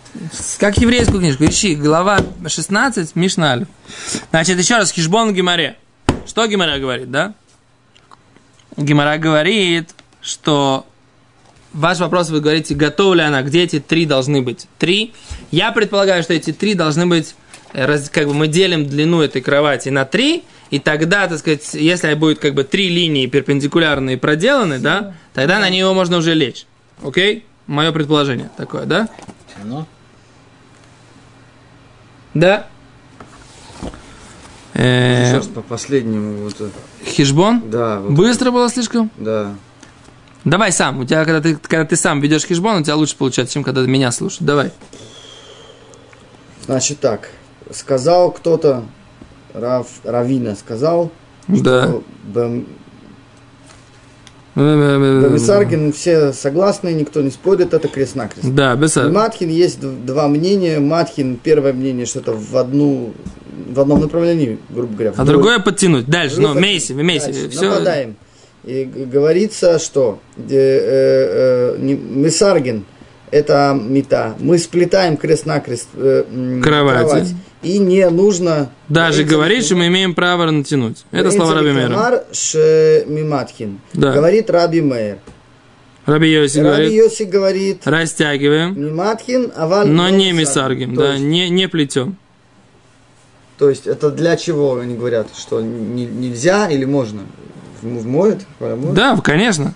Как 0.59 0.77
еврейскую 0.77 1.21
книжку, 1.21 1.45
ищи, 1.45 1.75
глава 1.75 2.19
16, 2.45 3.15
Мишна 3.15 3.53
Алиф. 3.53 3.69
Значит, 4.31 4.59
еще 4.59 4.75
раз, 4.75 4.91
Хижбон 4.91 5.33
Гимаре. 5.33 5.77
Что 6.25 6.45
Гимара 6.45 6.77
говорит, 6.77 7.09
да? 7.09 7.33
Гимара 8.75 9.17
говорит, 9.17 9.91
что 10.19 10.85
ваш 11.73 11.99
вопрос, 11.99 12.29
вы 12.29 12.41
говорите, 12.41 12.75
готова 12.75 13.13
ли 13.13 13.21
она, 13.21 13.41
где 13.41 13.63
эти 13.63 13.79
три 13.79 14.05
должны 14.05 14.41
быть? 14.41 14.67
Три. 14.77 15.13
Я 15.51 15.71
предполагаю, 15.71 16.23
что 16.23 16.33
эти 16.33 16.51
три 16.51 16.73
должны 16.73 17.05
быть, 17.05 17.35
э, 17.73 17.99
как 18.11 18.27
бы 18.27 18.33
мы 18.33 18.47
делим 18.47 18.87
длину 18.87 19.21
этой 19.21 19.41
кровати 19.41 19.89
на 19.89 20.05
три, 20.05 20.43
и 20.69 20.79
тогда, 20.79 21.27
так 21.27 21.39
сказать, 21.39 21.73
если 21.73 22.13
будет 22.13 22.39
как 22.39 22.53
бы 22.53 22.63
три 22.63 22.89
линии 22.89 23.25
перпендикулярные 23.27 24.17
проделаны, 24.17 24.79
да, 24.79 25.13
тогда 25.33 25.59
на 25.59 25.69
нее 25.69 25.91
можно 25.93 26.17
уже 26.17 26.33
лечь. 26.33 26.65
Окей? 27.03 27.45
Мое 27.67 27.91
предположение 27.91 28.49
такое, 28.57 28.85
да? 28.85 29.09
Ну, 29.63 29.85
Да. 32.33 32.67
Э, 34.73 35.31
Сейчас 35.31 35.47
по 35.47 35.61
последнему 35.61 36.43
вот. 36.43 36.55
э, 36.59 36.69
Хижбон? 37.05 37.63
Да, 37.69 37.99
вот, 37.99 38.11
Быстро 38.11 38.51
было 38.51 38.69
слишком? 38.69 39.09
да. 39.17 39.55
Давай 40.49 40.71
сам. 40.71 40.99
У 40.99 41.05
тебя, 41.05 41.25
когда 41.25 41.41
ты, 41.41 41.55
когда 41.55 41.85
ты 41.85 41.95
сам 41.95 42.21
ведешь 42.21 42.45
хижбон, 42.45 42.77
у 42.81 42.83
тебя 42.83 42.95
лучше 42.95 43.15
получается, 43.17 43.53
чем 43.53 43.63
когда 43.63 43.81
меня 43.81 44.11
слушают. 44.11 44.45
Давай. 44.45 44.71
Значит 46.65 46.99
так, 46.99 47.29
сказал 47.71 48.31
кто-то, 48.31 48.83
Рав, 49.53 49.87
Равина 50.03 50.55
сказал, 50.55 51.11
Да. 51.47 51.87
что 51.87 52.03
Бемисаргин 54.55 55.93
все 55.93 56.33
согласны, 56.33 56.93
никто 56.93 57.21
не 57.21 57.29
спорит, 57.29 57.73
это 57.73 57.87
крест-накрест. 57.87 58.49
Да, 58.53 58.75
без 58.75 58.97
У 58.97 59.11
Маткин 59.11 59.49
есть 59.49 59.79
д- 59.79 59.87
два 59.91 60.27
мнения. 60.27 60.79
Маткин, 60.79 61.37
первое 61.37 61.73
мнение, 61.73 62.05
что 62.05 62.19
это 62.19 62.33
в 62.33 62.57
одну 62.57 63.13
в 63.69 63.79
одном 63.79 64.01
направлении, 64.01 64.59
грубо 64.69 64.93
говоря. 64.93 65.09
А 65.11 65.23
вдоль. 65.23 65.27
другое 65.35 65.59
подтянуть. 65.59 66.05
Дальше. 66.07 66.37
Ну, 66.37 66.43
Другое 66.53 66.61
мейси, 66.61 66.93
мейси. 66.93 67.49
Все. 67.49 67.69
Нападаем. 67.69 68.15
И 68.67 68.83
говорится, 68.83 69.79
что 69.79 70.19
э, 70.37 70.41
э, 70.49 71.77
Месаргин 71.79 72.83
это 73.31 73.77
мета. 73.81 74.35
Мы 74.39 74.57
сплетаем 74.57 75.15
крест-накрест 75.15 75.87
э, 75.95 76.25
м, 76.29 76.61
Кровати. 76.61 77.27
И 77.63 77.79
не 77.79 78.09
нужно... 78.09 78.69
Даже 78.89 79.21
Эйцем 79.23 79.35
говорит, 79.35 79.65
что 79.65 79.75
мы 79.75 79.87
имеем 79.87 80.13
право 80.13 80.49
натянуть. 80.51 81.05
Это 81.11 81.31
слова 81.31 81.53
Раби 81.55 81.71
Мейра. 81.71 81.89
Да. 83.93 84.11
Говорит 84.11 84.49
Раби 84.49 84.81
Мейер. 84.81 85.19
Раби 86.05 86.29
Йоси 86.29 86.59
Раби 86.59 86.67
говорит, 86.69 86.91
Йоси 86.93 87.23
говорит 87.23 87.81
растягиваем, 87.87 88.81
миматкин, 88.81 89.51
аваль 89.55 89.87
но 89.87 90.07
не 90.09 90.31
мисаргин. 90.31 90.91
мисаргим, 90.91 90.95
да, 90.95 91.13
есть- 91.13 91.23
не, 91.25 91.49
не 91.49 91.67
плетем. 91.67 92.15
То 93.57 93.69
есть 93.69 93.87
это 93.87 94.09
для 94.11 94.37
чего 94.37 94.77
они 94.77 94.95
говорят, 94.95 95.27
что 95.37 95.59
не- 95.61 96.05
нельзя 96.05 96.69
или 96.69 96.85
можно? 96.85 97.23
Моет? 97.81 98.45
Да, 98.93 99.17
конечно. 99.17 99.73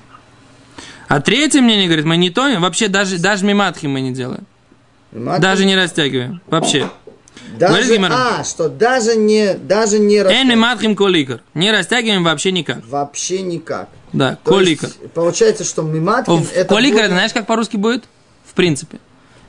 А 1.08 1.20
третье 1.20 1.62
мнение 1.62 1.88
говорит, 1.88 2.06
мы 2.06 2.18
не 2.18 2.30
тонем, 2.30 2.62
вообще 2.62 2.88
даже, 2.88 3.18
даже 3.18 3.46
миматхи 3.46 3.86
мы 3.86 4.00
не 4.02 4.12
делаем. 4.14 4.46
Миматкин. 5.12 5.42
Даже 5.42 5.66
не 5.66 5.76
растягиваем. 5.76 6.42
Вообще. 6.48 6.90
Даже, 7.58 7.84
Говорит 7.98 8.12
а, 8.12 8.44
что 8.46 8.70
даже 8.70 9.16
не, 9.18 9.56
даже 9.56 10.00
не 10.00 10.18
Эн 10.18 10.24
растягиваем. 10.24 10.50
миматхим 10.58 10.96
коликар. 10.96 11.42
Не 11.54 11.72
растягиваем 11.72 12.24
вообще 12.24 12.52
никак. 12.54 12.86
Вообще 12.88 13.42
никак. 13.42 13.90
Да, 14.14 14.38
То 14.44 14.52
коликар. 14.52 14.90
есть, 14.90 15.12
получается, 15.14 15.64
что 15.66 15.82
миматкин 15.82 16.38
В- 16.44 16.54
это 16.54 16.74
Коликар, 16.74 16.94
будет- 16.94 17.06
это 17.06 17.14
знаешь, 17.14 17.34
как 17.34 17.46
по-русски 17.48 17.76
будет? 17.78 18.06
В 18.46 18.54
принципе. 18.54 19.00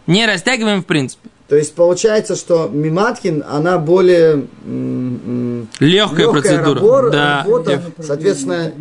Не 0.08 0.26
растягиваем 0.26 0.82
в 0.82 0.86
принципе. 0.86 1.28
То 1.52 1.58
есть 1.58 1.74
получается, 1.74 2.34
что 2.34 2.66
миматкин, 2.72 3.44
она 3.46 3.76
более 3.76 4.46
м, 4.64 5.60
м, 5.64 5.68
Легкая 5.80 6.24
легкая 6.24 6.30
процедура. 6.30 6.74
работа, 6.80 7.10
да. 7.10 7.42
работа, 7.44 7.72
Лег- 7.72 8.02
соответственно. 8.06 8.72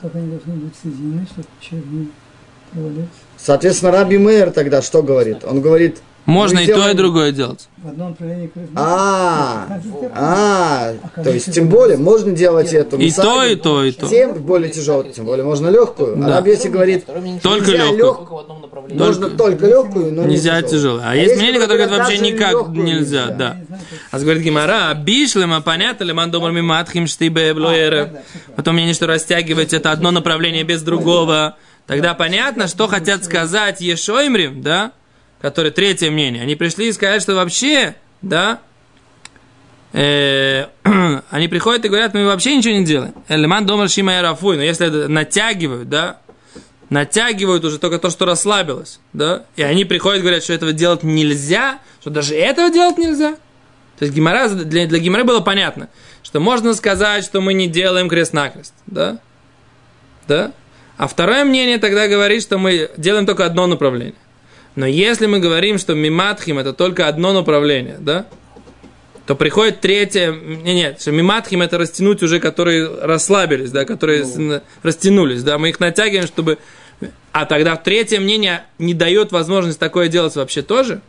Как 0.00 0.14
они 0.14 0.28
должны 0.28 0.54
быть 0.54 0.72
соединены, 0.82 1.26
чтобы 1.30 1.46
человек 1.60 1.86
не 1.90 2.08
провалился? 2.72 3.08
соответственно, 3.36 3.92
Раби 3.92 4.16
Мейер 4.16 4.50
тогда 4.50 4.80
что 4.80 5.02
говорит? 5.02 5.44
Он 5.44 5.60
говорит, 5.60 5.98
Можно 6.24 6.60
и 6.60 6.66
то, 6.66 6.88
и 6.88 6.94
другое 6.94 7.32
делать. 7.32 7.68
В 7.76 7.88
одном 7.88 8.10
направлении 8.12 8.46
крыса. 8.46 8.70
а, 8.76 9.66
а, 10.14 10.94
то 11.22 11.30
есть 11.30 11.52
тем 11.52 11.68
более 11.68 11.98
можно 11.98 12.32
делать 12.32 12.72
эту 12.72 12.96
И 12.96 13.10
то, 13.12 13.44
и 13.44 13.56
то, 13.56 13.84
и 13.84 13.92
то. 13.92 14.08
Тем 14.08 14.32
более 14.42 14.70
тяжелую, 14.70 15.12
тем 15.12 15.26
более 15.26 15.44
можно 15.44 15.68
легкую. 15.68 16.14
А 16.14 16.16
Да. 16.16 16.36
Раби 16.36 16.52
Йоси 16.52 16.68
говорит, 16.68 17.04
Только 17.42 17.72
легкую. 17.72 18.63
Только- 18.88 19.04
можно 19.04 19.30
только 19.30 19.66
легкую, 19.66 20.12
но 20.12 20.22
не 20.24 20.32
Нельзя 20.34 20.60
тяжелую. 20.62 20.70
тяжелое. 20.70 21.04
А 21.10 21.16
есть 21.16 21.36
мнение, 21.36 21.60
которое 21.60 21.86
говорит, 21.86 21.98
вообще 21.98 22.18
никак 22.18 22.68
нельзя. 22.68 23.26
Да. 23.28 23.56
А 24.10 24.18
говорит 24.18 24.42
Гимара, 24.42 24.90
а 24.90 24.94
бишлема, 24.94 25.60
понятно 25.60 26.04
ли, 26.04 26.12
мандомар 26.12 26.52
миматхим 26.52 27.06
штибе 27.06 27.54
блоера. 27.54 28.22
Потом 28.56 28.74
мнение, 28.74 28.94
что 28.94 29.06
растягивать 29.06 29.72
это 29.72 29.90
одно 29.90 30.10
направление 30.10 30.64
без 30.64 30.82
другого. 30.82 31.56
Тогда 31.86 32.14
понятно, 32.14 32.68
что 32.68 32.86
хотят 32.88 33.24
сказать 33.24 33.80
Ешоймрим, 33.80 34.62
да, 34.62 34.92
который 35.40 35.70
третье 35.70 36.10
мнение. 36.10 36.42
Они 36.42 36.54
пришли 36.54 36.88
и 36.88 36.92
сказали, 36.92 37.18
что 37.20 37.34
вообще, 37.34 37.94
да, 38.22 38.60
э, 39.92 40.66
они 41.30 41.48
приходят 41.48 41.84
и 41.84 41.88
говорят, 41.88 42.14
мы 42.14 42.24
вообще 42.26 42.56
ничего 42.56 42.74
не 42.74 42.84
делаем. 42.84 43.14
Элеман 43.28 43.66
домар 43.66 43.88
шима 43.88 44.20
рафуй. 44.22 44.56
Но 44.56 44.62
если 44.62 44.86
это 44.88 45.08
натягивают, 45.08 45.88
да, 45.88 46.18
натягивают 46.90 47.64
уже 47.64 47.78
только 47.78 47.98
то, 47.98 48.10
что 48.10 48.24
расслабилось, 48.24 49.00
да, 49.12 49.44
и 49.56 49.62
они 49.62 49.84
приходят 49.84 50.22
говорят, 50.22 50.42
что 50.42 50.52
этого 50.52 50.72
делать 50.72 51.02
нельзя, 51.02 51.80
что 52.00 52.10
даже 52.10 52.34
этого 52.34 52.70
делать 52.70 52.98
нельзя. 52.98 53.36
То 53.98 54.04
есть 54.04 54.14
Гимара, 54.14 54.48
для, 54.48 54.86
для 54.86 54.98
Гимары 54.98 55.24
было 55.24 55.40
понятно, 55.40 55.88
что 56.22 56.40
можно 56.40 56.74
сказать, 56.74 57.24
что 57.24 57.40
мы 57.40 57.54
не 57.54 57.68
делаем 57.68 58.08
крест-накрест, 58.08 58.74
да, 58.86 59.18
да, 60.26 60.52
а 60.96 61.08
второе 61.08 61.44
мнение 61.44 61.78
тогда 61.78 62.06
говорит, 62.08 62.42
что 62.42 62.58
мы 62.58 62.90
делаем 62.96 63.26
только 63.26 63.44
одно 63.44 63.66
направление. 63.66 64.14
Но 64.76 64.86
если 64.86 65.26
мы 65.26 65.38
говорим, 65.38 65.78
что 65.78 65.94
миматхим 65.94 66.58
это 66.58 66.72
только 66.72 67.06
одно 67.06 67.32
направление, 67.32 67.96
да, 68.00 68.26
то 69.26 69.34
приходит 69.34 69.80
третье, 69.80 70.32
не, 70.32 70.74
нет, 70.74 71.00
что 71.00 71.10
миматхим 71.12 71.62
это 71.62 71.78
растянуть 71.78 72.22
уже, 72.22 72.40
которые 72.40 72.88
расслабились, 73.02 73.70
да, 73.70 73.84
которые 73.84 74.24
с- 74.24 74.62
растянулись, 74.82 75.42
да, 75.42 75.58
мы 75.58 75.70
их 75.70 75.80
натягиваем, 75.80 76.26
чтобы... 76.26 76.58
А 77.32 77.46
тогда 77.46 77.76
третье 77.76 78.20
мнение 78.20 78.64
не 78.78 78.94
дает 78.94 79.32
возможность 79.32 79.78
такое 79.78 80.08
делать 80.08 80.36
вообще 80.36 80.62
тоже? 80.62 81.00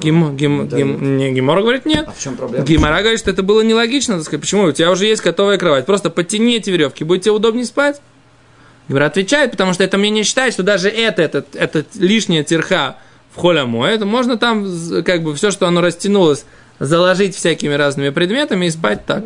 Гим, 0.00 0.36
гим, 0.36 0.68
гим, 0.68 1.16
не, 1.16 1.32
Гимора 1.32 1.60
говорит 1.60 1.84
нет. 1.84 2.06
А 2.08 2.12
в 2.12 2.18
чем 2.18 2.36
проблема? 2.36 2.64
Гимара 2.64 3.00
говорит, 3.00 3.18
что 3.18 3.30
это 3.30 3.42
было 3.42 3.60
нелогично, 3.62 4.14
так 4.16 4.24
сказать. 4.24 4.40
Почему? 4.40 4.64
У 4.64 4.72
тебя 4.72 4.90
уже 4.90 5.06
есть 5.06 5.22
готовая 5.22 5.58
кровать. 5.58 5.86
Просто 5.86 6.10
подтяни 6.10 6.56
эти 6.56 6.70
веревки, 6.70 7.04
будет 7.04 7.22
тебе 7.22 7.32
удобнее 7.32 7.64
спать. 7.66 8.00
Гимара 8.88 9.06
отвечает, 9.06 9.50
потому 9.50 9.72
что 9.72 9.84
это 9.84 9.98
мнение 9.98 10.24
считает, 10.24 10.54
что 10.54 10.62
даже 10.62 10.88
это, 10.88 11.22
это, 11.22 11.44
это 11.54 11.84
лишняя 11.94 12.42
терха 12.42 12.96
в 13.34 13.40
холяму, 13.40 13.84
это 13.84 14.04
можно 14.04 14.36
там, 14.36 14.66
как 15.04 15.22
бы, 15.22 15.34
все, 15.34 15.50
что 15.50 15.66
оно 15.66 15.80
растянулось, 15.80 16.44
заложить 16.82 17.36
всякими 17.36 17.74
разными 17.74 18.10
предметами 18.10 18.66
и 18.66 18.70
спать 18.70 19.06
так. 19.06 19.24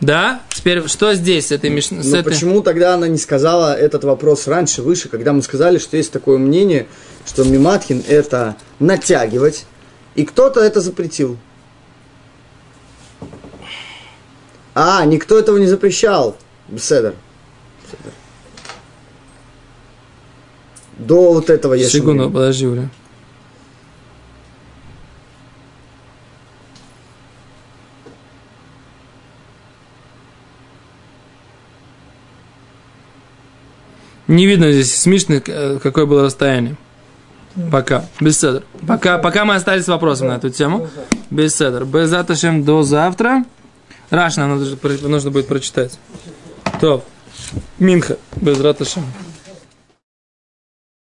Да? 0.00 0.40
Теперь, 0.50 0.88
что 0.88 1.14
здесь 1.14 1.48
с 1.48 1.52
этой 1.52 1.70
мишной? 1.70 2.02
Но 2.04 2.22
почему 2.22 2.62
тогда 2.62 2.94
она 2.94 3.06
не 3.08 3.18
сказала 3.18 3.74
этот 3.74 4.04
вопрос 4.04 4.48
раньше, 4.48 4.82
выше, 4.82 5.08
когда 5.08 5.32
мы 5.32 5.42
сказали, 5.42 5.78
что 5.78 5.96
есть 5.96 6.10
такое 6.10 6.38
мнение, 6.38 6.86
что 7.26 7.44
миматхин 7.44 8.02
это 8.08 8.56
натягивать, 8.80 9.66
и 10.14 10.24
кто-то 10.24 10.60
это 10.60 10.80
запретил? 10.80 11.36
А, 14.74 15.04
никто 15.04 15.38
этого 15.38 15.58
не 15.58 15.66
запрещал. 15.66 16.36
Беседер. 16.68 17.14
Беседер. 17.82 18.12
До 20.98 21.32
вот 21.32 21.50
этого 21.50 21.74
есть. 21.74 21.92
Секунду, 21.92 22.30
подожди, 22.30 22.66
Уля. 22.66 22.90
Не 34.28 34.46
видно 34.46 34.70
здесь 34.72 34.94
с 34.94 35.06
э, 35.06 35.78
какое 35.82 36.06
было 36.06 36.24
расстояние. 36.24 36.76
Пока. 37.70 38.06
Без 38.20 38.38
седр. 38.38 38.62
Пока, 38.86 39.18
пока 39.18 39.44
мы 39.44 39.54
остались 39.54 39.84
с 39.84 39.88
вопросом 39.88 40.28
на 40.28 40.36
эту 40.36 40.50
тему. 40.50 40.88
Без 41.30 41.54
седр. 41.54 41.84
Без 41.84 42.08
заташем 42.08 42.64
до 42.64 42.82
завтра. 42.82 43.44
Раш 44.10 44.36
нам 44.36 44.58
нужно, 44.58 44.78
нужно 45.08 45.30
будет 45.30 45.48
прочитать. 45.48 45.98
То. 46.80 47.04
Минха. 47.78 48.16
Без 48.36 48.60
раташем. 48.60 49.04